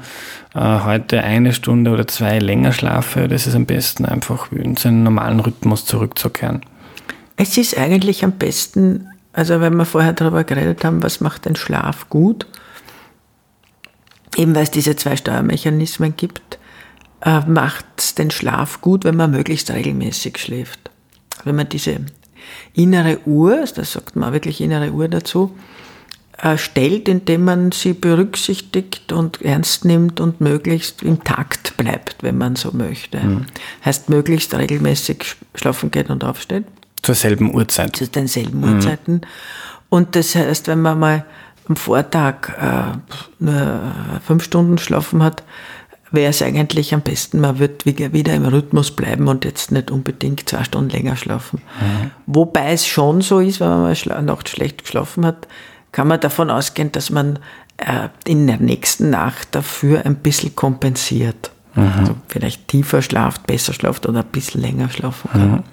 äh, 0.55 0.59
heute 0.59 1.21
eine 1.21 1.53
Stunde 1.53 1.91
oder 1.91 2.07
zwei 2.07 2.39
länger 2.39 2.71
schlafe? 2.71 3.27
Das 3.27 3.45
ist 3.45 3.53
am 3.53 3.67
besten 3.67 4.05
einfach 4.05 4.51
in 4.51 4.75
seinen 4.75 5.03
normalen 5.03 5.39
Rhythmus 5.39 5.85
zurückzukehren. 5.85 6.61
Es 7.35 7.59
ist 7.59 7.77
eigentlich 7.77 8.23
am 8.23 8.31
besten, 8.31 9.07
also 9.33 9.61
wenn 9.61 9.75
wir 9.75 9.85
vorher 9.85 10.13
darüber 10.13 10.43
geredet 10.43 10.83
haben, 10.83 11.03
was 11.03 11.21
macht 11.21 11.45
den 11.45 11.55
Schlaf 11.55 12.09
gut, 12.09 12.47
eben 14.35 14.55
weil 14.55 14.63
es 14.63 14.71
diese 14.71 14.95
zwei 14.95 15.15
Steuermechanismen 15.15 16.15
gibt, 16.17 16.57
äh, 17.21 17.41
macht 17.41 18.17
den 18.17 18.32
Schlaf 18.32 18.82
gut, 18.82 19.03
wenn 19.03 19.15
man 19.15 19.32
möglichst 19.32 19.71
regelmäßig 19.71 20.38
schläft. 20.38 20.91
Wenn 21.43 21.56
man 21.56 21.69
diese 21.69 21.99
innere 22.73 23.19
Uhr, 23.25 23.65
das 23.75 23.93
sagt 23.93 24.15
man 24.15 24.34
wirklich 24.34 24.62
innere 24.62 24.91
Uhr 24.91 25.08
dazu, 25.08 25.56
äh, 26.38 26.58
stellt, 26.58 27.10
indem 27.10 27.45
man 27.45 27.71
sie 27.71 27.93
berücksichtigt 27.93 29.12
und 29.12 29.41
ernst 29.41 29.86
nimmt 29.86 30.19
und 30.19 30.39
möglichst 30.39 31.01
im 31.01 31.23
Takt 31.23 31.75
bleibt, 31.77 32.21
wenn 32.21 32.38
man 32.38 32.56
so 32.56 32.71
möchte. 32.71 33.19
Mhm. 33.19 33.45
Heißt, 33.84 34.10
möglichst 34.10 34.53
regelmäßig 34.53 35.36
schlafen 35.56 35.89
geht 35.89 36.10
und 36.12 36.23
aufsteht. 36.23 36.65
Zur 37.01 37.15
selben 37.15 37.56
Uhrzeit. 37.56 37.95
Zu 37.95 38.08
denselben 38.08 38.60
mhm. 38.60 38.75
Uhrzeiten. 38.75 39.21
Und 39.89 40.15
das 40.15 40.36
heißt, 40.36 40.67
wenn 40.67 40.82
man 40.82 40.99
mal 40.99 41.25
am 41.67 41.75
Vortag 41.75 42.49
äh, 42.62 42.97
nur 43.39 43.93
fünf 44.25 44.43
Stunden 44.43 44.77
schlafen 44.77 45.23
hat, 45.23 45.43
wäre 46.11 46.29
es 46.29 46.41
eigentlich 46.41 46.93
am 46.93 47.01
besten, 47.01 47.41
man 47.41 47.59
wird 47.59 47.85
wieder 47.85 48.33
im 48.33 48.45
Rhythmus 48.45 48.91
bleiben 48.91 49.27
und 49.27 49.45
jetzt 49.45 49.71
nicht 49.71 49.91
unbedingt 49.91 50.47
zwei 50.47 50.63
Stunden 50.63 50.89
länger 50.89 51.17
schlafen. 51.17 51.61
Mhm. 51.79 52.11
Wobei 52.25 52.71
es 52.73 52.87
schon 52.87 53.21
so 53.21 53.39
ist, 53.39 53.59
wenn 53.59 53.69
man 53.69 53.81
mal 53.81 53.95
eine 54.09 54.21
Nacht 54.23 54.49
schlecht 54.49 54.83
geschlafen 54.83 55.25
hat, 55.25 55.47
kann 55.91 56.07
man 56.07 56.19
davon 56.19 56.49
ausgehen, 56.49 56.91
dass 56.91 57.09
man 57.09 57.39
äh, 57.77 58.09
in 58.25 58.47
der 58.47 58.57
nächsten 58.57 59.09
Nacht 59.09 59.49
dafür 59.51 60.05
ein 60.05 60.15
bisschen 60.15 60.55
kompensiert. 60.55 61.51
Mhm. 61.75 61.91
Also 61.99 62.15
vielleicht 62.27 62.67
tiefer 62.67 63.01
schlaft, 63.01 63.45
besser 63.47 63.73
schlaft 63.73 64.07
oder 64.07 64.19
ein 64.19 64.31
bisschen 64.31 64.61
länger 64.61 64.89
schlafen 64.89 65.29
kann. 65.31 65.51
Mhm. 65.51 65.63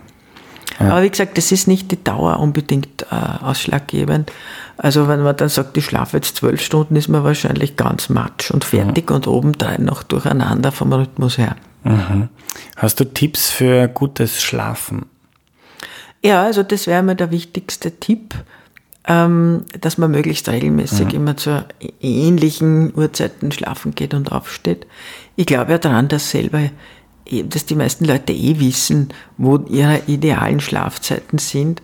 Ja. 0.81 0.91
Aber 0.91 1.03
wie 1.03 1.11
gesagt, 1.11 1.39
das 1.39 1.53
ist 1.53 1.69
nicht 1.69 1.91
die 1.93 2.03
Dauer 2.03 2.41
unbedingt 2.41 3.03
äh, 3.11 3.45
ausschlaggebend. 3.45 4.33
Also 4.77 5.09
wenn 5.09 5.23
man 5.23 5.37
dann 5.37 5.49
sagt, 5.49 5.77
ich 5.77 5.85
schlafe 5.85 6.17
jetzt 6.17 6.37
zwölf 6.37 6.61
Stunden, 6.61 6.97
ist 6.97 7.09
man 7.09 7.25
wahrscheinlich 7.25 7.77
ganz 7.77 8.09
matsch 8.09 8.51
und 8.51 8.65
fertig 8.65 9.11
mhm. 9.11 9.17
und 9.17 9.27
obendrein 9.27 9.85
noch 9.85 10.03
durcheinander 10.03 10.73
vom 10.73 10.93
Rhythmus 10.93 11.39
her. 11.39 11.57
Mhm. 11.85 12.29
Hast 12.77 12.99
du 13.01 13.05
Tipps 13.05 13.51
für 13.51 13.89
gutes 13.89 14.43
Schlafen? 14.43 15.07
Ja, 16.23 16.43
also 16.43 16.63
das 16.63 16.87
wäre 16.87 17.03
mir 17.03 17.15
der 17.15 17.31
wichtigste 17.31 17.93
Tipp, 18.01 18.35
ähm, 19.07 19.65
dass 19.81 19.99
man 19.99 20.11
möglichst 20.11 20.49
regelmäßig 20.49 21.09
mhm. 21.09 21.15
immer 21.15 21.37
zu 21.37 21.65
ähnlichen 22.01 22.93
Uhrzeiten 22.97 23.53
schlafen 23.53 23.95
geht 23.95 24.15
und 24.15 24.33
aufsteht. 24.33 24.87
Ich 25.37 25.47
glaube 25.47 25.73
ja 25.73 25.79
daran, 25.79 26.09
dass 26.09 26.31
selber 26.31 26.71
dass 27.47 27.65
die 27.65 27.75
meisten 27.75 28.05
Leute 28.05 28.33
eh 28.33 28.61
wissen, 28.61 29.09
wo 29.39 29.59
ihre 29.69 30.03
idealen 30.07 30.61
Schlafzeiten 30.61 31.39
sind. 31.39 31.81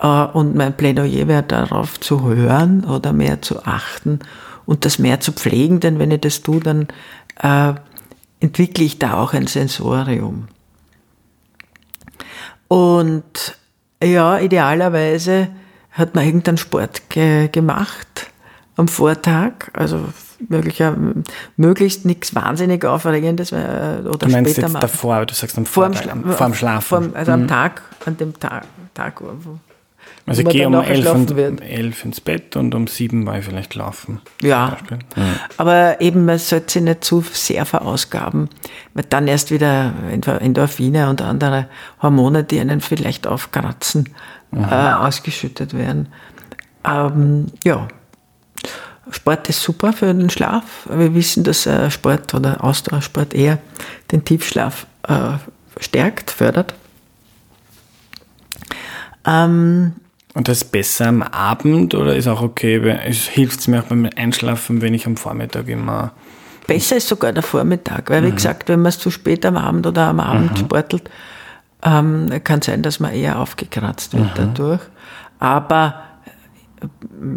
Äh, 0.00 0.06
und 0.06 0.54
mein 0.54 0.76
Plädoyer 0.76 1.28
wäre 1.28 1.42
darauf 1.42 2.00
zu 2.00 2.24
hören 2.24 2.84
oder 2.84 3.12
mehr 3.12 3.42
zu 3.42 3.64
achten 3.64 4.20
und 4.64 4.84
das 4.84 4.98
mehr 4.98 5.20
zu 5.20 5.32
pflegen, 5.32 5.80
denn 5.80 5.98
wenn 5.98 6.10
ich 6.10 6.20
das 6.20 6.42
tue, 6.42 6.60
dann 6.60 6.88
äh, 7.40 7.74
entwickle 8.40 8.84
ich 8.84 8.98
da 8.98 9.14
auch 9.14 9.32
ein 9.32 9.46
Sensorium. 9.46 10.48
Und 12.68 13.56
ja, 14.02 14.38
idealerweise 14.38 15.48
hat 15.92 16.14
man 16.14 16.26
irgendeinen 16.26 16.58
Sport 16.58 17.08
ge 17.08 17.48
gemacht 17.48 18.30
am 18.76 18.88
Vortag, 18.88 19.70
also 19.72 20.04
möglicher, 20.48 20.94
möglichst 21.56 22.04
nichts 22.04 22.34
wahnsinnig 22.34 22.84
Aufregendes 22.84 23.52
äh, 23.52 24.02
oder 24.04 24.18
du 24.18 24.28
meinst 24.28 24.52
später 24.52 24.68
jetzt 24.68 24.82
davor, 24.82 25.24
du 25.24 25.34
sagst 25.34 25.56
am 25.56 25.64
vor, 25.64 25.92
Schla 25.94 26.14
vor 26.14 26.46
dem 26.46 26.54
Schlafen. 26.54 27.16
also 27.16 27.32
mhm. 27.32 27.42
am 27.42 27.48
Tag, 27.48 27.82
an 28.04 28.16
dem 28.18 28.38
Tag, 28.38 28.64
Tag 28.92 29.22
wo, 29.22 29.58
also 30.26 30.42
ich 30.42 30.48
gehe 30.48 30.66
um 30.66 30.74
elf, 30.74 31.14
und, 31.14 31.30
um 31.30 31.58
elf 31.58 32.04
ins 32.04 32.20
Bett 32.20 32.56
und 32.56 32.74
um 32.74 32.88
sieben 32.88 33.26
war 33.26 33.38
ich 33.38 33.44
vielleicht 33.44 33.76
laufen. 33.76 34.20
Ja, 34.42 34.76
mhm. 34.90 35.22
aber 35.56 36.00
eben 36.00 36.24
man 36.24 36.38
sollte 36.38 36.72
sich 36.72 36.82
nicht 36.82 37.04
zu 37.04 37.24
sehr 37.32 37.64
verausgaben, 37.64 38.48
weil 38.94 39.04
dann 39.08 39.28
erst 39.28 39.52
wieder 39.52 39.92
Endorphine 40.10 41.08
und 41.08 41.22
andere 41.22 41.68
Hormone, 42.02 42.42
die 42.42 42.58
einen 42.58 42.80
vielleicht 42.80 43.28
aufkratzen, 43.28 44.08
mhm. 44.50 44.64
äh, 44.64 44.92
ausgeschüttet 44.94 45.74
werden. 45.74 46.08
Ähm, 46.84 47.46
ja, 47.64 47.86
Sport 49.10 49.48
ist 49.48 49.62
super 49.62 49.92
für 49.92 50.12
den 50.12 50.30
Schlaf. 50.30 50.88
Wir 50.90 51.14
wissen, 51.14 51.44
dass 51.44 51.66
äh, 51.66 51.88
Sport 51.90 52.34
oder 52.34 52.64
Ausdauersport 52.64 53.32
eher 53.32 53.58
den 54.10 54.24
Tiefschlaf 54.24 54.86
äh, 55.06 55.34
stärkt, 55.78 56.32
fördert. 56.32 56.74
Ähm, 59.24 59.92
und 60.36 60.48
das 60.48 60.58
ist 60.58 60.70
besser 60.72 61.06
am 61.06 61.22
Abend 61.22 61.94
oder 61.94 62.14
ist 62.14 62.28
auch 62.28 62.42
okay, 62.42 62.76
es 63.06 63.26
hilft 63.26 63.66
mir 63.68 63.80
auch 63.80 63.84
beim 63.86 64.08
Einschlafen, 64.16 64.82
wenn 64.82 64.92
ich 64.94 65.06
am 65.06 65.16
Vormittag 65.16 65.66
immer 65.68 66.12
Besser 66.66 66.96
ist 66.96 67.06
sogar 67.08 67.32
der 67.32 67.44
Vormittag, 67.44 68.10
weil 68.10 68.22
wie 68.24 68.30
Mhm. 68.32 68.34
gesagt, 68.36 68.68
wenn 68.68 68.80
man 68.82 68.90
es 68.90 68.98
zu 68.98 69.10
spät 69.12 69.46
am 69.46 69.56
Abend 69.56 69.86
oder 69.86 70.08
am 70.08 70.18
Abend 70.20 70.58
sportelt, 70.58 71.08
ähm, 71.82 72.28
kann 72.42 72.60
sein, 72.60 72.82
dass 72.82 72.98
man 73.00 73.12
eher 73.12 73.38
aufgekratzt 73.38 74.12
Mhm. 74.14 74.18
wird 74.18 74.30
dadurch. 74.34 74.80
Aber 75.38 75.94
äh, 76.82 76.86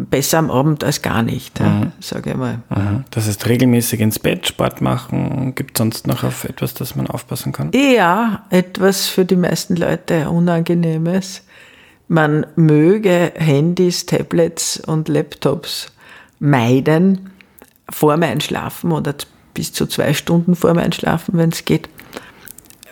besser 0.10 0.40
am 0.40 0.50
Abend 0.50 0.84
als 0.84 1.02
gar 1.04 1.22
nicht, 1.22 1.60
Mhm. 1.60 1.92
sage 2.00 2.32
ich 2.32 2.36
mal. 2.38 2.60
Aha. 2.70 3.04
Das 3.12 3.28
heißt, 3.28 3.48
regelmäßig 3.48 4.00
ins 4.00 4.18
Bett, 4.18 4.48
Sport 4.48 4.82
machen. 4.82 5.54
Gibt 5.56 5.78
es 5.78 5.78
sonst 5.78 6.08
noch 6.08 6.24
auf 6.24 6.44
etwas, 6.46 6.74
das 6.74 6.96
man 6.96 7.06
aufpassen 7.08 7.52
kann? 7.54 7.72
Ja, 7.74 8.44
etwas 8.50 9.08
für 9.08 9.26
die 9.26 9.36
meisten 9.38 9.76
Leute 9.76 10.30
Unangenehmes. 10.32 11.44
Man 12.10 12.48
möge 12.56 13.34
Handys, 13.36 14.08
Tablets 14.08 14.80
und 14.80 15.08
Laptops 15.08 15.92
meiden 16.40 17.30
vor 17.88 18.16
dem 18.16 18.24
Einschlafen 18.24 18.92
oder 18.92 19.14
bis 19.54 19.74
zu 19.74 19.86
zwei 19.86 20.16
Stunden 20.16 20.56
vor 20.56 20.74
dem 20.74 20.80
Einschlafen, 20.80 21.38
wenn 21.38 21.52
es 21.52 21.66
geht, 21.66 21.88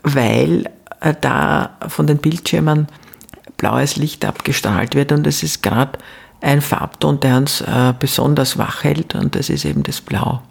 weil 0.03 0.69
äh, 1.01 1.15
da 1.19 1.77
von 1.87 2.05
den 2.05 2.19
Bildschirmen 2.19 2.87
blaues 3.57 3.95
Licht 3.95 4.23
abgestrahlt 4.23 4.93
wird 4.93 5.11
und 5.11 5.25
es 5.25 5.41
ist 5.41 5.63
gerade 5.63 5.97
ein 6.41 6.61
Farbton, 6.61 7.19
der 7.19 7.37
uns 7.37 7.61
äh, 7.61 7.95
besonders 7.97 8.59
wach 8.59 8.83
hält 8.83 9.15
und 9.15 9.33
das 9.33 9.49
ist 9.49 9.65
eben 9.65 9.81
das 9.81 9.99
Blau. 9.99 10.43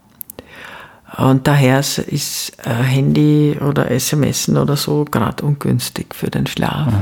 Und 1.19 1.47
daher 1.47 1.79
ist 1.79 2.53
äh, 2.65 2.71
Handy 2.71 3.59
oder 3.61 3.97
SMSen 3.97 4.57
oder 4.57 4.77
so 4.77 5.05
gerade 5.05 5.47
ungünstig 5.47 6.17
für 6.17 6.31
den 6.31 6.49
Schlaf. 6.49 6.93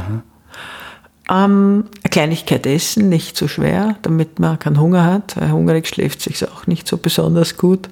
Ähm, 1.30 1.84
eine 2.02 2.10
Kleinigkeit 2.10 2.66
essen, 2.66 3.08
nicht 3.08 3.36
zu 3.36 3.48
schwer, 3.48 3.96
damit 4.02 4.38
man 4.38 4.58
keinen 4.58 4.80
Hunger 4.80 5.04
hat. 5.04 5.36
Weil 5.36 5.52
hungrig 5.52 5.86
schläft 5.86 6.20
sich 6.20 6.46
auch 6.48 6.66
nicht 6.66 6.86
so 6.86 6.98
besonders 6.98 7.56
gut. 7.56 7.88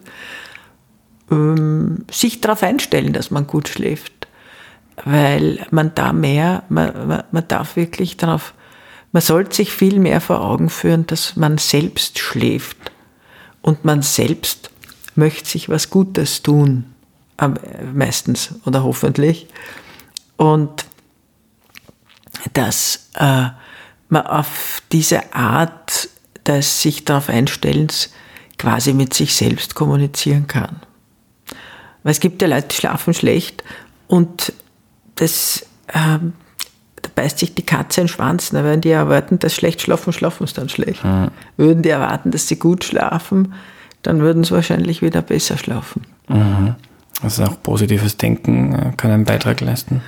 Ähm, 1.30 2.04
sich 2.10 2.40
darauf 2.40 2.62
einstellen, 2.62 3.12
dass 3.12 3.30
man 3.30 3.46
gut 3.46 3.68
schläft. 3.68 4.12
Weil 5.04 5.66
man 5.70 5.94
da 5.94 6.12
mehr, 6.12 6.64
man, 6.68 7.08
man, 7.08 7.24
man 7.30 7.48
darf 7.48 7.76
wirklich 7.76 8.18
darauf, 8.18 8.52
man 9.12 9.22
sollte 9.22 9.56
sich 9.56 9.72
viel 9.72 9.98
mehr 9.98 10.20
vor 10.20 10.42
Augen 10.42 10.68
führen, 10.68 11.06
dass 11.06 11.36
man 11.36 11.58
selbst 11.58 12.18
schläft. 12.18 12.76
Und 13.62 13.84
man 13.84 14.02
selbst 14.02 14.70
möchte 15.14 15.48
sich 15.48 15.68
was 15.68 15.88
Gutes 15.88 16.42
tun. 16.42 16.86
Meistens 17.94 18.54
oder 18.66 18.84
hoffentlich. 18.84 19.48
Und 20.36 20.84
dass 22.52 23.10
äh, 23.14 23.48
man 24.08 24.26
auf 24.26 24.82
diese 24.92 25.34
Art 25.34 26.08
des 26.46 26.82
sich 26.82 27.04
darauf 27.04 27.28
einstellens 27.28 28.10
quasi 28.58 28.92
mit 28.92 29.14
sich 29.14 29.34
selbst 29.34 29.74
kommunizieren 29.74 30.46
kann. 30.46 30.80
Weil 32.02 32.12
es 32.12 32.20
gibt 32.20 32.42
ja 32.42 32.48
Leute, 32.48 32.68
die 32.68 32.76
schlafen 32.76 33.14
schlecht 33.14 33.62
und 34.08 34.52
das, 35.16 35.66
ähm, 35.92 36.32
da 37.00 37.10
beißt 37.14 37.38
sich 37.38 37.54
die 37.54 37.64
Katze 37.64 38.00
in 38.00 38.06
den 38.06 38.12
Schwanz. 38.12 38.52
Na, 38.52 38.64
wenn 38.64 38.80
die 38.80 38.90
erwarten, 38.90 39.38
dass 39.38 39.52
sie 39.52 39.58
schlecht 39.60 39.82
schlafen, 39.82 40.12
schlafen 40.12 40.46
sie 40.46 40.54
dann 40.54 40.68
schlecht. 40.68 41.02
Würden 41.56 41.82
die 41.82 41.90
erwarten, 41.90 42.30
dass 42.30 42.48
sie 42.48 42.58
gut 42.58 42.84
schlafen, 42.84 43.54
dann 44.02 44.20
würden 44.20 44.44
sie 44.44 44.52
wahrscheinlich 44.52 45.00
wieder 45.02 45.22
besser 45.22 45.58
schlafen. 45.58 46.02
Also 47.22 47.44
auch 47.44 47.62
positives 47.62 48.16
Denken 48.16 48.74
äh, 48.74 48.92
kann 48.96 49.12
einen 49.12 49.24
Beitrag 49.24 49.60
leisten. 49.60 50.02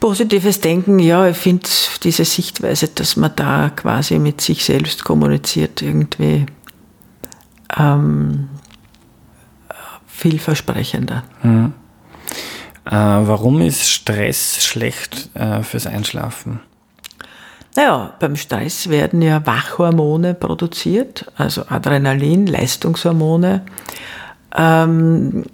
Positives 0.00 0.60
Denken, 0.60 0.98
ja, 0.98 1.28
ich 1.28 1.36
finde 1.36 1.68
diese 2.02 2.24
Sichtweise, 2.24 2.88
dass 2.88 3.16
man 3.16 3.32
da 3.36 3.70
quasi 3.70 4.18
mit 4.18 4.40
sich 4.40 4.64
selbst 4.64 5.04
kommuniziert, 5.04 5.82
irgendwie 5.82 6.46
ähm, 7.78 8.48
vielversprechender. 10.06 11.24
Äh, 11.42 12.90
warum 12.90 13.60
ist 13.60 13.88
Stress 13.88 14.64
schlecht 14.64 15.30
äh, 15.34 15.62
fürs 15.62 15.86
Einschlafen? 15.86 16.60
Naja, 17.76 18.14
beim 18.20 18.36
Stress 18.36 18.88
werden 18.88 19.20
ja 19.20 19.44
Wachhormone 19.44 20.34
produziert, 20.34 21.26
also 21.36 21.64
Adrenalin, 21.68 22.46
Leistungshormone. 22.46 23.62
Ähm, 24.56 25.44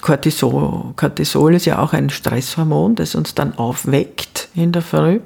Cortisol, 0.00 0.92
Cortisol 0.96 1.54
ist 1.54 1.66
ja 1.66 1.78
auch 1.78 1.92
ein 1.92 2.10
Stresshormon, 2.10 2.96
das 2.96 3.14
uns 3.14 3.34
dann 3.34 3.56
aufweckt 3.56 4.48
in 4.54 4.72
der 4.72 4.82
Früh, 4.82 5.20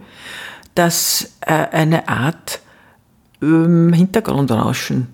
das 0.75 1.33
äh, 1.41 1.53
eine 1.53 2.09
Art 2.09 2.61
ähm, 3.41 3.93
Hintergrundrauschen 3.93 5.09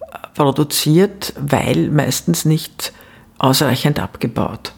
äh, 0.00 0.04
produziert, 0.34 1.34
weil 1.38 1.90
meistens 1.90 2.44
nicht 2.44 2.92
ausreichend 3.38 3.98
abgebaut. 3.98 4.72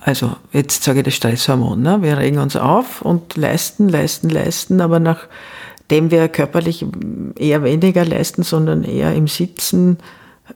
Also 0.00 0.36
jetzt 0.52 0.84
sage 0.84 1.00
ich 1.00 1.04
das 1.04 1.14
Stresshormon. 1.14 1.82
Ne? 1.82 2.02
Wir 2.02 2.18
regen 2.18 2.38
uns 2.38 2.56
auf 2.56 3.02
und 3.02 3.36
leisten, 3.36 3.88
leisten, 3.88 4.28
leisten, 4.28 4.80
aber 4.80 5.00
nachdem 5.00 6.10
wir 6.10 6.28
körperlich 6.28 6.86
eher 7.36 7.64
weniger 7.64 8.04
leisten, 8.04 8.42
sondern 8.42 8.84
eher 8.84 9.14
im 9.14 9.28
Sitzen, 9.28 9.98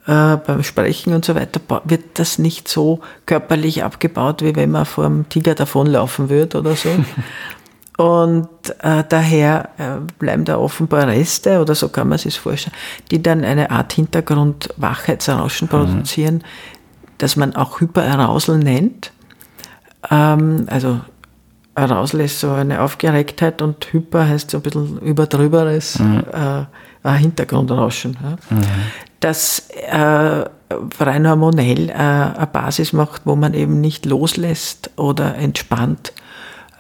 äh, 0.06 0.36
beim 0.36 0.62
Sprechen 0.62 1.14
und 1.14 1.24
so 1.24 1.34
weiter, 1.34 1.60
wird 1.84 2.18
das 2.18 2.38
nicht 2.38 2.68
so 2.68 3.00
körperlich 3.26 3.84
abgebaut, 3.84 4.42
wie 4.42 4.56
wenn 4.56 4.70
man 4.70 4.84
vor 4.84 5.04
einem 5.04 5.28
Tiger 5.28 5.54
davonlaufen 5.54 6.28
würde 6.28 6.58
oder 6.58 6.74
so. 6.74 6.88
Und 7.98 8.48
äh, 8.80 9.04
daher 9.06 9.68
äh, 9.76 10.00
bleiben 10.18 10.44
da 10.44 10.56
offenbar 10.56 11.06
Reste, 11.08 11.60
oder 11.60 11.74
so 11.74 11.88
kann 11.88 12.08
man 12.08 12.18
sich 12.18 12.40
vorstellen, 12.40 12.74
die 13.10 13.22
dann 13.22 13.44
eine 13.44 13.70
Art 13.70 13.92
Hintergrundwachheitsrauschen 13.92 15.68
produzieren, 15.68 16.42
das 17.18 17.36
man 17.36 17.54
auch 17.54 17.80
Hyperarousal 17.80 18.58
nennt. 18.58 19.12
Ähm, 20.10 20.66
also 20.68 21.00
Arousal 21.74 22.22
ist 22.22 22.40
so 22.40 22.50
eine 22.50 22.80
Aufgeregtheit 22.80 23.62
und 23.62 23.92
Hyper 23.92 24.26
heißt 24.26 24.50
so 24.50 24.58
ein 24.58 24.62
bisschen 24.62 24.98
überdrüberes 24.98 26.00
äh, 26.00 26.64
ein 27.02 27.18
Hintergrundrauschen. 27.18 28.16
Ja. 28.22 28.56
Das 29.22 29.68
äh, 29.70 30.44
rein 30.98 31.28
hormonell 31.28 31.90
äh, 31.90 31.92
eine 31.92 32.48
Basis 32.52 32.92
macht, 32.92 33.22
wo 33.24 33.36
man 33.36 33.54
eben 33.54 33.80
nicht 33.80 34.04
loslässt 34.04 34.90
oder 34.96 35.36
entspannt. 35.36 36.12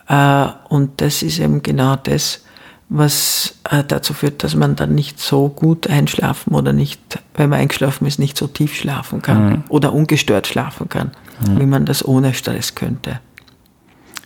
Äh, 0.08 0.46
und 0.68 1.00
das 1.00 1.22
ist 1.22 1.38
eben 1.38 1.62
genau 1.62 1.94
das, 1.94 2.42
was 2.88 3.54
äh, 3.70 3.84
dazu 3.86 4.12
führt, 4.12 4.42
dass 4.42 4.56
man 4.56 4.74
dann 4.74 4.92
nicht 4.92 5.20
so 5.20 5.48
gut 5.50 5.88
einschlafen 5.88 6.52
oder 6.52 6.72
nicht, 6.72 7.00
wenn 7.34 7.48
man 7.48 7.60
eingeschlafen 7.60 8.06
ist, 8.08 8.18
nicht 8.18 8.36
so 8.36 8.48
tief 8.48 8.74
schlafen 8.74 9.22
kann 9.22 9.62
oder 9.68 9.92
ungestört 9.92 10.48
schlafen 10.48 10.88
kann, 10.88 11.12
wie 11.58 11.66
man 11.66 11.86
das 11.86 12.04
ohne 12.04 12.34
Stress 12.34 12.74
könnte. 12.74 13.20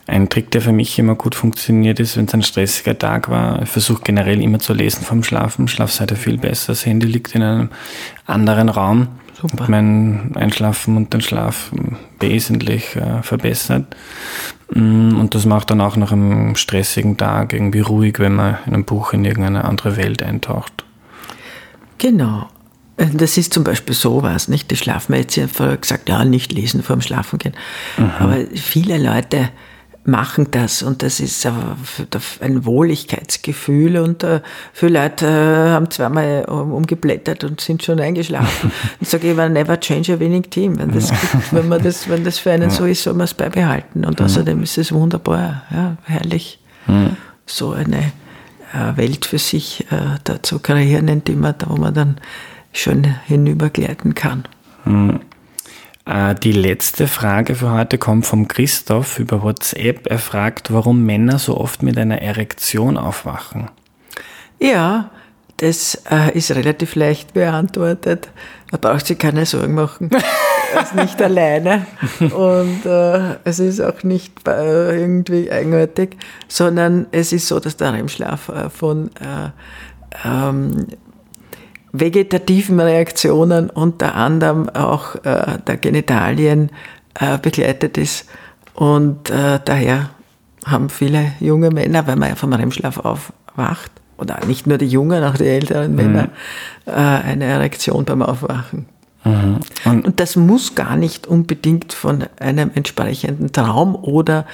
Ein 0.09 0.29
Trick, 0.29 0.53
der 0.53 0.61
für 0.63 0.73
mich 0.73 0.99
immer 1.01 1.17
gut 1.17 1.35
funktioniert, 1.35 1.99
ist, 1.99 2.17
wenn 2.17 2.27
es 2.27 2.35
ein 2.35 2.43
stressiger 2.43 2.97
Tag 2.97 3.29
war. 3.29 3.63
Ich 3.63 3.69
versuche 3.69 4.03
generell 4.05 4.41
immer 4.41 4.61
zu 4.61 4.73
lesen 4.73 5.03
vom 5.05 5.25
Schlafen. 5.25 5.67
Schlafseite 5.67 6.15
viel 6.15 6.39
besser. 6.39 6.73
Das 6.73 6.87
Handy 6.87 7.07
liegt 7.09 7.35
in 7.35 7.43
einem 7.43 7.71
anderen 8.25 8.69
Raum. 8.69 9.09
Super. 9.41 9.65
Hat 9.65 9.69
mein 9.69 10.31
Einschlafen 10.37 10.97
und 10.97 11.13
den 11.13 11.21
Schlaf 11.21 11.73
wesentlich 12.21 12.95
äh, 12.97 13.23
verbessert. 13.23 13.97
Mm, 14.73 15.19
Und 15.19 15.35
das 15.35 15.45
macht 15.45 15.71
dann 15.71 15.81
auch 15.81 15.97
nach 15.97 16.13
einem 16.13 16.55
stressigen 16.57 17.17
Tag 17.17 17.53
irgendwie 17.53 17.81
ruhig, 17.81 18.19
wenn 18.19 18.35
man 18.35 18.59
in 18.67 18.75
einem 18.75 18.85
Buch 18.85 19.13
in 19.13 19.25
irgendeine 19.25 19.65
andere 19.65 19.97
Welt 19.97 20.23
eintaucht. 20.23 20.85
Genau. 21.99 22.49
Äh, 22.97 23.07
Das 23.13 23.37
ist 23.37 23.53
zum 23.53 23.65
Beispiel 23.65 23.95
sowas, 23.95 24.49
nicht? 24.49 24.71
Die 24.71 24.77
Schlafmedizin 24.77 25.45
hat 25.45 25.51
vorher 25.51 25.77
gesagt, 25.77 26.09
ja, 26.09 26.25
nicht 26.25 26.53
lesen 26.53 26.83
vor 26.83 26.97
dem 26.97 27.03
Schlafengehen. 27.03 27.55
Aber 28.21 28.39
viele 28.55 28.97
Leute 28.99 29.51
machen 30.07 30.49
das. 30.51 30.83
Und 30.83 31.03
das 31.03 31.21
ist 31.21 31.47
ein 31.47 32.65
Wohligkeitsgefühl. 32.65 33.99
Und 33.99 34.23
äh, 34.23 34.41
viele 34.73 35.01
Leute 35.03 35.27
äh, 35.27 35.71
haben 35.71 35.91
zweimal 35.91 36.45
um- 36.47 36.73
umgeblättert 36.73 37.45
und 37.45 37.61
sind 37.61 37.83
schon 37.83 38.01
eingeschlafen. 38.01 38.73
Ich 39.01 39.09
sage 39.09 39.31
immer, 39.31 39.49
never 39.49 39.79
change 39.79 40.15
a 40.15 40.19
winning 40.19 40.43
team. 40.49 40.79
Wenn 40.79 40.91
das, 40.93 41.11
gibt, 41.11 41.53
wenn, 41.53 41.69
man 41.69 41.83
das, 41.83 42.09
wenn 42.09 42.25
das 42.25 42.39
für 42.39 42.53
einen 42.53 42.71
so 42.71 42.85
ist, 42.87 43.03
soll 43.03 43.15
man 43.15 43.25
es 43.25 43.35
beibehalten. 43.35 44.05
Und 44.05 44.21
außerdem 44.21 44.63
ist 44.63 44.79
es 44.79 44.93
wunderbar, 44.93 45.63
ja, 45.71 45.97
herrlich, 46.05 46.59
so 47.47 47.73
eine 47.73 47.99
äh, 48.73 48.97
Welt 48.97 49.27
für 49.27 49.39
sich 49.39 49.87
da 50.25 50.43
zu 50.43 50.59
kreieren, 50.61 51.09
in 51.09 51.25
die 51.25 51.35
man, 51.35 51.55
wo 51.67 51.77
man 51.77 51.95
dann 51.95 52.17
schön 52.73 53.05
hinübergleiten 53.27 54.15
kann. 54.15 54.45
Äh, 56.07 56.35
Die 56.37 56.53
letzte 56.53 57.09
Frage 57.09 57.57
für 57.57 57.73
heute 57.73 57.99
kommt 57.99 58.27
vom 58.27 58.49
Christoph 58.49 59.19
über 59.19 59.43
WhatsApp. 59.43 60.07
Er 60.07 60.19
fragt, 60.19 60.73
warum 60.73 61.05
Männer 61.05 61.39
so 61.39 61.59
oft 61.59 61.83
mit 61.83 61.99
einer 61.99 62.23
Erektion 62.23 62.97
aufwachen. 62.97 63.69
Ja, 64.59 65.11
das 65.59 66.03
äh, 66.11 66.37
ist 66.37 66.55
relativ 66.55 66.95
leicht 66.95 67.35
beantwortet. 67.35 68.29
Da 68.71 68.77
braucht 68.77 69.07
sich 69.07 69.19
keine 69.19 69.45
Sorgen 69.45 69.75
machen. 69.75 70.11
Er 70.75 70.83
ist 70.83 70.95
nicht 70.97 71.23
alleine 71.23 71.87
und 72.19 72.85
äh, 72.85 73.37
es 73.45 73.61
ist 73.61 73.81
auch 73.81 74.03
nicht 74.03 74.47
äh, 74.49 75.01
irgendwie 75.01 75.51
eigenartig, 75.51 76.17
sondern 76.49 77.07
es 77.13 77.33
ist 77.33 77.47
so, 77.47 77.61
dass 77.61 77.77
der 77.77 77.93
REM-Schlaf 77.93 78.51
von 78.77 79.11
äh, 79.21 79.51
ähm, 80.25 80.89
vegetativen 82.01 82.81
Reaktionen, 82.81 83.71
unter 83.71 84.15
anderem 84.15 84.69
auch 84.69 85.17
äh, 85.17 85.59
der 85.67 85.77
Genitalien, 85.77 86.71
äh, 87.19 87.39
begleitet 87.39 87.99
ist. 87.99 88.29
Und 88.75 89.31
äh, 89.31 89.61
daher 89.65 90.11
haben 90.67 90.91
viele 90.91 91.33
junge 91.41 91.71
Männer, 91.71 92.07
wenn 92.07 92.19
man 92.19 92.31
ja 92.31 92.35
vom 92.35 92.53
REM-Schlaf 92.53 92.99
aufwacht, 92.99 93.91
oder 94.19 94.39
nicht 94.47 94.67
nur 94.67 94.79
die 94.79 94.89
Jungen, 94.89 95.25
auch 95.25 95.37
die 95.37 95.47
älteren 95.47 95.91
mhm. 95.91 95.97
Männer, 95.97 96.29
äh, 96.87 96.93
eine 96.93 97.45
Erektion 97.45 98.05
beim 98.05 98.23
Aufwachen. 98.23 98.87
Mhm. 99.25 99.61
Und, 99.85 100.05
Und, 100.07 100.21
das 100.21 100.37
muss 100.37 100.75
gar 100.75 100.97
nicht 100.97 101.27
unbedingt 101.27 101.93
von 101.93 102.25
einem 102.39 102.71
entsprechenden 102.75 103.53
Traum 103.53 103.95
oder 103.95 104.47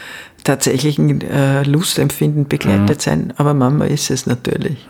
tatsächlichen 0.45 1.21
äh, 1.21 1.63
Lustempfinden 1.63 2.49
begleitet 2.49 2.99
mhm. 2.99 3.01
sein, 3.01 3.35
aber 3.37 3.55
manchmal 3.55 3.89
ist 3.89 4.11
es 4.11 4.27
natürlich. 4.27 4.89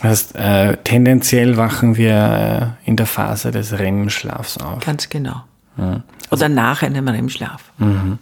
Das 0.00 0.10
heißt, 0.10 0.34
äh, 0.36 0.76
tendenziell 0.84 1.56
wachen 1.56 1.96
wir 1.96 2.76
äh, 2.84 2.88
in 2.88 2.96
der 2.96 3.06
Phase 3.06 3.50
des 3.50 3.78
REM-Schlafs 3.78 4.58
auf. 4.58 4.84
Ganz 4.84 5.08
genau. 5.08 5.42
Ja. 5.76 6.02
Oder 6.30 6.48
nach 6.48 6.82
einem 6.82 7.08
REM-Schlaf. 7.08 7.72
Mhm. 7.78 8.18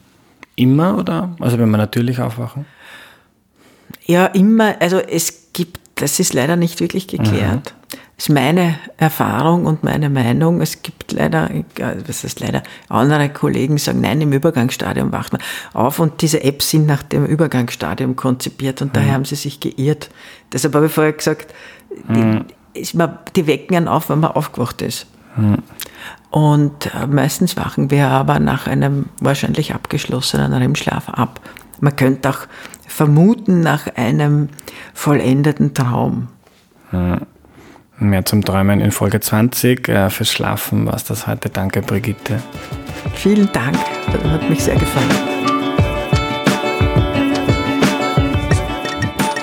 Immer 0.55 0.97
oder? 0.97 1.37
Also 1.41 1.59
wenn 1.59 1.71
wir 1.71 1.77
natürlich 1.77 2.21
aufwachen? 2.21 2.65
Ja, 4.05 4.27
immer. 4.27 4.77
Also 4.81 4.99
es 4.99 5.53
gibt, 5.53 5.81
das 5.97 6.19
ist 6.19 6.33
leider 6.33 6.57
nicht 6.57 6.81
wirklich 6.81 7.09
geklärt. 7.09 7.75
Mhm. 7.75 7.99
Das 8.17 8.29
ist 8.29 8.31
meine 8.31 8.79
Erfahrung 8.97 9.67
und 9.67 9.85
meine 9.85 10.09
Meinung. 10.09 10.63
Es 10.63 10.81
gibt 10.83 11.13
leider, 11.13 11.51
was 12.07 12.25
heißt 12.25 12.41
leider, 12.41 12.63
andere 12.89 13.29
Kollegen 13.29 13.77
sagen, 13.77 14.01
nein, 14.01 14.23
im 14.23 14.33
Übergangsstadium 14.33 15.13
wacht 15.13 15.33
man 15.33 15.43
auf 15.75 15.99
und 15.99 16.23
diese 16.23 16.43
Apps 16.43 16.71
sind 16.71 16.87
nach 16.87 17.03
dem 17.03 17.27
Übergangsstadium 17.27 18.17
konzipiert 18.17 18.81
und 18.81 18.89
mhm. 18.89 18.93
daher 18.95 19.13
haben 19.13 19.27
sie 19.27 19.35
sich 19.35 19.61
geirrt. 19.61 20.09
Deshalb 20.53 20.75
habe 20.75 20.87
ich 20.87 20.93
vorher 20.93 21.13
gesagt, 21.13 21.53
die, 22.09 22.19
mhm. 22.19 22.45
die 23.35 23.47
wecken 23.47 23.77
einen 23.77 23.89
auf, 23.89 24.09
wenn 24.11 24.21
man 24.21 24.33
aufgewacht 24.33 24.83
ist. 24.83 25.07
Mhm. 25.37 25.59
Und 26.31 26.95
äh, 26.95 27.07
meistens 27.07 27.57
wachen 27.57 27.91
wir 27.91 28.09
aber 28.09 28.39
nach 28.39 28.67
einem 28.67 29.07
wahrscheinlich 29.21 29.75
abgeschlossenen 29.75 30.53
REM-Schlaf 30.53 31.09
ab. 31.09 31.41
Man 31.81 31.95
könnte 31.97 32.31
auch 32.31 32.41
vermuten 32.87 33.61
nach 33.61 33.87
einem 33.97 34.49
vollendeten 34.95 35.75
Traum. 35.75 36.29
Ja. 36.93 37.21
Mehr 37.99 38.27
zum 38.27 38.45
Träumen 38.45 38.81
in 38.81 38.93
Folge 38.93 39.21
20. 39.21 39.89
Äh, 39.89 40.11
fürs 40.11 40.31
Schlafen 40.31 40.87
war 40.87 40.95
es 40.95 41.05
das 41.05 41.27
heute. 41.27 41.49
Danke, 41.49 41.81
Brigitte. 41.81 42.43
Vielen 43.15 43.51
Dank. 43.53 43.79
Das 44.13 44.23
hat 44.31 44.51
mich 44.51 44.63
sehr 44.63 44.77
gefallen. 44.77 45.36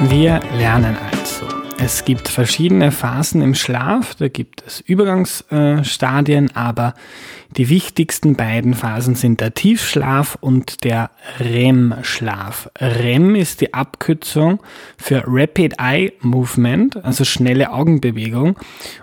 Wir 0.02 0.42
lernen 0.58 0.98
also. 1.12 1.48
Es 1.78 2.06
gibt 2.06 2.28
verschiedene 2.28 2.92
Phasen 2.92 3.42
im 3.42 3.56
Schlaf, 3.56 4.16
da 4.16 4.28
gibt 4.28 4.64
es 4.66 4.80
Übergangsstadien, 4.80 6.56
aber 6.56 6.94
die 7.58 7.70
wichtigsten 7.70 8.36
beiden 8.36 8.74
Phasen 8.74 9.16
sind 9.16 9.42
der 9.42 9.54
Tiefschlaf 9.54 10.38
und 10.40 10.84
der 10.84 11.12
REM-Schlaf. 11.40 12.70
REM 12.80 13.36
ist 13.36 13.62
die 13.62 13.74
Abkürzung 13.74 14.62
für 14.98 15.24
Rapid 15.28 15.76
Eye 15.80 16.14
Movement, 16.22 17.04
also 17.04 17.24
schnelle 17.26 17.72
Augenbewegung. 17.72 18.58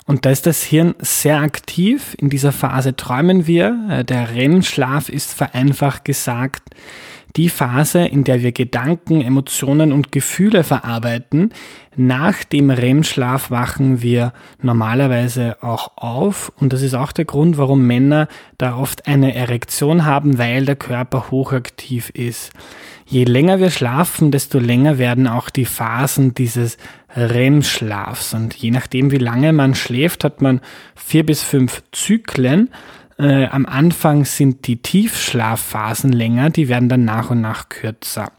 Und 0.06 0.24
da 0.26 0.30
ist 0.30 0.46
das 0.46 0.62
Hirn 0.62 0.94
sehr 0.98 1.40
aktiv. 1.40 2.16
In 2.18 2.30
dieser 2.30 2.52
Phase 2.52 2.96
träumen 2.96 3.46
wir. 3.46 4.04
Der 4.08 4.34
REM-Schlaf 4.34 5.08
ist 5.08 5.34
vereinfacht 5.34 6.04
gesagt 6.04 6.62
die 7.36 7.48
Phase, 7.48 8.06
in 8.06 8.24
der 8.24 8.42
wir 8.42 8.52
Gedanken, 8.52 9.20
Emotionen 9.20 9.92
und 9.92 10.12
Gefühle 10.12 10.64
verarbeiten. 10.64 11.52
Nach 11.96 12.44
dem 12.44 12.70
REM-Schlaf 12.70 13.50
wachen 13.50 14.02
wir 14.02 14.32
normalerweise 14.62 15.62
auch 15.62 15.92
auf 15.96 16.52
und 16.58 16.72
das 16.72 16.82
ist 16.82 16.94
auch 16.94 17.12
der 17.12 17.24
Grund, 17.24 17.58
warum 17.58 17.86
Männer 17.86 18.28
da 18.58 18.76
oft 18.76 19.06
eine 19.06 19.34
Erektion 19.34 20.04
haben, 20.04 20.38
weil 20.38 20.64
der 20.64 20.76
Körper 20.76 21.30
hochaktiv 21.30 22.10
ist. 22.10 22.52
Je 23.06 23.24
länger 23.24 23.58
wir 23.58 23.70
schlafen, 23.70 24.30
desto 24.30 24.60
länger 24.60 24.98
werden 24.98 25.26
auch 25.26 25.50
die 25.50 25.64
Phasen 25.64 26.32
dieses 26.32 26.78
REM-Schlafs 27.16 28.34
und 28.34 28.54
je 28.54 28.70
nachdem, 28.70 29.10
wie 29.10 29.18
lange 29.18 29.52
man 29.52 29.74
schläft, 29.74 30.22
hat 30.22 30.40
man 30.40 30.60
vier 30.94 31.26
bis 31.26 31.42
fünf 31.42 31.82
Zyklen 31.90 32.70
äh, 33.20 33.46
am 33.46 33.66
Anfang 33.66 34.24
sind 34.24 34.66
die 34.66 34.80
Tiefschlafphasen 34.82 36.12
länger, 36.12 36.50
die 36.50 36.68
werden 36.68 36.88
dann 36.88 37.04
nach 37.04 37.30
und 37.30 37.40
nach 37.40 37.68
kürzer. 37.68 38.32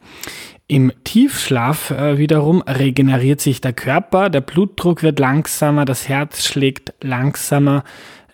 Im 0.67 0.91
Tiefschlaf 1.03 1.91
äh, 1.91 2.17
wiederum 2.17 2.61
regeneriert 2.61 3.41
sich 3.41 3.61
der 3.61 3.73
Körper, 3.73 4.29
der 4.29 4.41
Blutdruck 4.41 5.03
wird 5.03 5.19
langsamer, 5.19 5.85
das 5.85 6.07
Herz 6.07 6.45
schlägt 6.45 6.93
langsamer, 7.01 7.83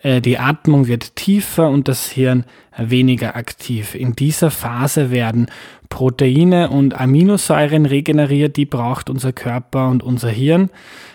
die 0.03 0.37
Atmung 0.37 0.87
wird 0.87 1.15
tiefer 1.15 1.69
und 1.69 1.87
das 1.87 2.09
Hirn 2.09 2.45
weniger 2.77 3.35
aktiv. 3.35 3.95
In 3.95 4.13
dieser 4.13 4.51
Phase 4.51 5.11
werden 5.11 5.47
Proteine 5.89 6.69
und 6.69 6.99
Aminosäuren 6.99 7.85
regeneriert, 7.85 8.57
die 8.57 8.65
braucht 8.65 9.09
unser 9.09 9.31
Körper 9.33 9.89
und 9.89 10.03
unser 10.03 10.29
Hirn, 10.29 10.69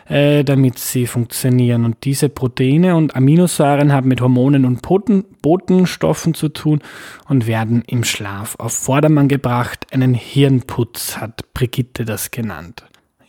äh, 0.08 0.44
damit 0.44 0.78
sie 0.78 1.06
funktionieren. 1.06 1.84
Und 1.84 2.04
diese 2.04 2.28
Proteine 2.28 2.96
und 2.96 3.14
Aminosäuren 3.14 3.92
haben 3.92 4.08
mit 4.08 4.20
Hormonen 4.20 4.64
und 4.64 4.80
Botenstoffen 4.82 6.34
zu 6.34 6.48
tun 6.48 6.80
und 7.28 7.46
werden 7.46 7.82
im 7.86 8.04
Schlaf 8.04 8.56
auf 8.58 8.72
Vordermann 8.72 9.28
gebracht. 9.28 9.86
Einen 9.92 10.14
Hirnputz 10.14 11.18
hat 11.18 11.52
Brigitte 11.54 12.04
das 12.04 12.30
genannt. 12.30 12.84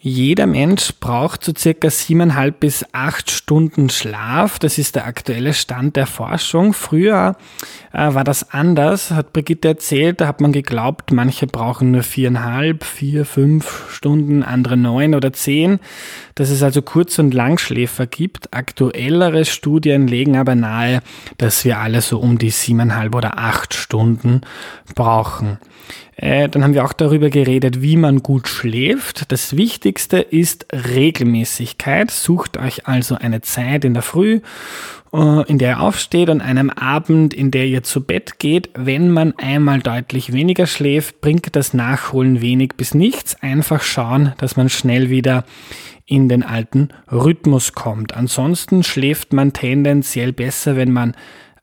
Jeder 0.05 0.47
Mensch 0.47 0.95
braucht 0.99 1.45
so 1.45 1.53
circa 1.57 1.89
siebeneinhalb 1.89 2.59
bis 2.59 2.85
acht 2.91 3.31
Stunden 3.31 3.89
Schlaf. 3.89 4.59
Das 4.59 4.77
ist 4.77 4.95
der 4.97 5.05
aktuelle 5.05 5.53
Stand 5.53 5.95
der 5.95 6.07
Forschung. 6.07 6.73
Früher 6.73 7.37
äh, 7.93 8.13
war 8.13 8.25
das 8.25 8.51
anders, 8.51 9.11
hat 9.11 9.31
Brigitte 9.31 9.69
erzählt. 9.69 10.19
Da 10.19 10.27
hat 10.27 10.41
man 10.41 10.51
geglaubt, 10.51 11.13
manche 11.13 11.47
brauchen 11.47 11.91
nur 11.91 12.03
viereinhalb, 12.03 12.83
vier, 12.83 13.25
fünf 13.25 13.89
Stunden, 13.93 14.43
andere 14.43 14.75
neun 14.75 15.15
oder 15.15 15.31
zehn. 15.31 15.79
Dass 16.36 16.50
es 16.50 16.63
also 16.63 16.82
Kurz- 16.82 17.19
und 17.19 17.34
Langschläfer 17.34 18.08
gibt. 18.08 18.54
Aktuellere 18.54 19.46
Studien 19.46 20.08
legen 20.08 20.38
aber 20.38 20.56
nahe, 20.56 21.02
dass 21.38 21.63
wir 21.65 21.78
alle 21.80 22.02
so 22.02 22.19
um 22.19 22.38
die 22.38 22.50
siebeneinhalb 22.50 23.13
oder 23.15 23.38
acht 23.38 23.74
Stunden 23.74 24.41
brauchen. 24.96 25.60
Äh, 26.15 26.48
dann 26.50 26.63
haben 26.63 26.74
wir 26.74 26.86
auch 26.86 26.93
darüber 26.93 27.30
geredet, 27.30 27.82
wie 27.82 27.98
man 27.98 28.22
gut 28.22 28.48
schläft. 28.48 29.32
Das 29.32 29.58
Wichtigste 29.58 30.19
ist 30.19 30.67
Regelmäßigkeit. 30.72 32.12
Sucht 32.12 32.58
euch 32.58 32.88
also 32.88 33.15
eine 33.15 33.41
Zeit 33.41 33.84
in 33.84 33.93
der 33.93 34.04
Früh, 34.04 34.41
äh, 35.12 35.50
in 35.50 35.58
der 35.58 35.72
ihr 35.72 35.80
aufsteht 35.82 36.30
und 36.30 36.41
einem 36.41 36.69
Abend, 36.69 37.34
in 37.34 37.50
der 37.50 37.65
ihr 37.65 37.84
zu 37.84 38.02
Bett 38.02 38.38
geht. 38.38 38.69
Wenn 38.76 39.10
man 39.10 39.34
einmal 39.38 39.80
deutlich 39.80 40.34
weniger 40.34 40.67
schläft, 40.67 41.19
bringt 41.22 41.56
das 41.56 41.74
Nachholen 41.74 42.41
wenig 42.41 42.74
bis 42.78 42.93
nichts. 42.93 43.36
Einfach 43.41 43.82
schauen, 43.82 44.34
dass 44.38 44.56
man 44.56 44.69
schnell 44.69 45.10
wieder 45.10 45.46
in 46.05 46.29
den 46.29 46.43
alten 46.43 46.89
Rhythmus 47.11 47.73
kommt. 47.73 48.13
Ansonsten 48.13 48.83
schläft 48.83 49.33
man 49.33 49.53
tendenziell 49.53 50.33
besser, 50.33 50.75
wenn 50.75 50.91
man 50.91 51.15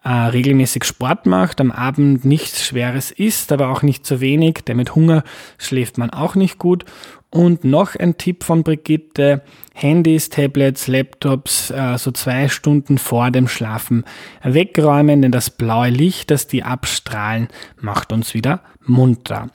äh, 0.02 0.08
regelmäßig 0.08 0.84
Sport 0.84 1.26
macht, 1.26 1.60
am 1.60 1.70
Abend 1.70 2.24
nichts 2.24 2.64
Schweres 2.64 3.10
isst, 3.10 3.52
aber 3.52 3.68
auch 3.68 3.82
nicht 3.82 4.06
zu 4.06 4.20
wenig, 4.20 4.60
denn 4.66 4.78
mit 4.78 4.94
Hunger 4.94 5.24
schläft 5.58 5.98
man 5.98 6.10
auch 6.10 6.34
nicht 6.34 6.58
gut. 6.58 6.84
Und 7.32 7.62
noch 7.62 7.94
ein 7.94 8.18
Tipp 8.18 8.42
von 8.42 8.64
Brigitte, 8.64 9.42
Handys, 9.72 10.30
Tablets, 10.30 10.88
Laptops 10.88 11.70
äh, 11.70 11.96
so 11.96 12.10
zwei 12.10 12.48
Stunden 12.48 12.98
vor 12.98 13.30
dem 13.30 13.46
Schlafen 13.46 14.04
wegräumen, 14.42 15.22
denn 15.22 15.30
das 15.30 15.50
blaue 15.50 15.90
Licht, 15.90 16.30
das 16.30 16.48
die 16.48 16.64
abstrahlen, 16.64 17.48
macht 17.78 18.12
uns 18.12 18.34
wieder 18.34 18.62
munter. 18.84 19.48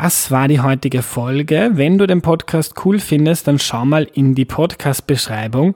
Das 0.00 0.30
war 0.30 0.46
die 0.46 0.60
heutige 0.60 1.02
Folge. 1.02 1.70
Wenn 1.72 1.98
du 1.98 2.06
den 2.06 2.22
Podcast 2.22 2.74
cool 2.84 3.00
findest, 3.00 3.48
dann 3.48 3.58
schau 3.58 3.84
mal 3.84 4.04
in 4.04 4.36
die 4.36 4.44
Podcast-Beschreibung. 4.44 5.74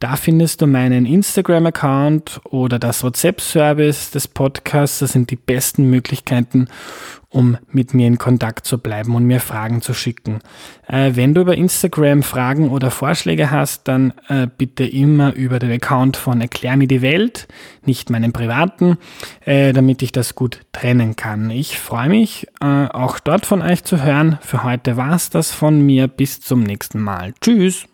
Da 0.00 0.16
findest 0.16 0.60
du 0.60 0.66
meinen 0.66 1.06
Instagram-Account 1.06 2.40
oder 2.50 2.80
das 2.80 3.04
WhatsApp-Service 3.04 4.10
des 4.10 4.26
Podcasts. 4.26 4.98
Das 4.98 5.12
sind 5.12 5.30
die 5.30 5.36
besten 5.36 5.88
Möglichkeiten, 5.88 6.66
um 7.30 7.56
mit 7.70 7.94
mir 7.94 8.06
in 8.08 8.18
Kontakt 8.18 8.66
zu 8.66 8.78
bleiben 8.78 9.14
und 9.14 9.24
mir 9.24 9.40
Fragen 9.40 9.82
zu 9.82 9.94
schicken. 9.94 10.40
Äh, 10.88 11.12
wenn 11.14 11.32
du 11.32 11.42
über 11.42 11.56
Instagram 11.56 12.22
Fragen 12.22 12.70
oder 12.70 12.90
Vorschläge 12.90 13.50
hast, 13.50 13.86
dann 13.88 14.12
äh, 14.28 14.48
bitte 14.58 14.84
immer 14.84 15.32
über 15.34 15.58
den 15.60 15.70
Account 15.70 16.16
von 16.16 16.40
Erklär 16.40 16.76
mir 16.76 16.88
die 16.88 17.02
Welt, 17.02 17.46
nicht 17.84 18.10
meinen 18.10 18.32
privaten, 18.32 18.98
äh, 19.44 19.72
damit 19.72 20.02
ich 20.02 20.12
das 20.12 20.34
gut 20.34 20.60
trennen 20.72 21.14
kann. 21.14 21.50
Ich 21.50 21.78
freue 21.78 22.08
mich, 22.08 22.48
äh, 22.60 22.86
auch 22.86 23.20
dort 23.20 23.46
von 23.46 23.62
euch 23.62 23.84
zu 23.84 24.02
hören. 24.02 24.38
Für 24.42 24.64
heute 24.64 24.96
war's 24.96 25.30
das 25.30 25.52
von 25.52 25.80
mir. 25.80 26.08
Bis 26.08 26.40
zum 26.40 26.62
nächsten 26.62 27.00
Mal. 27.00 27.32
Tschüss. 27.40 27.86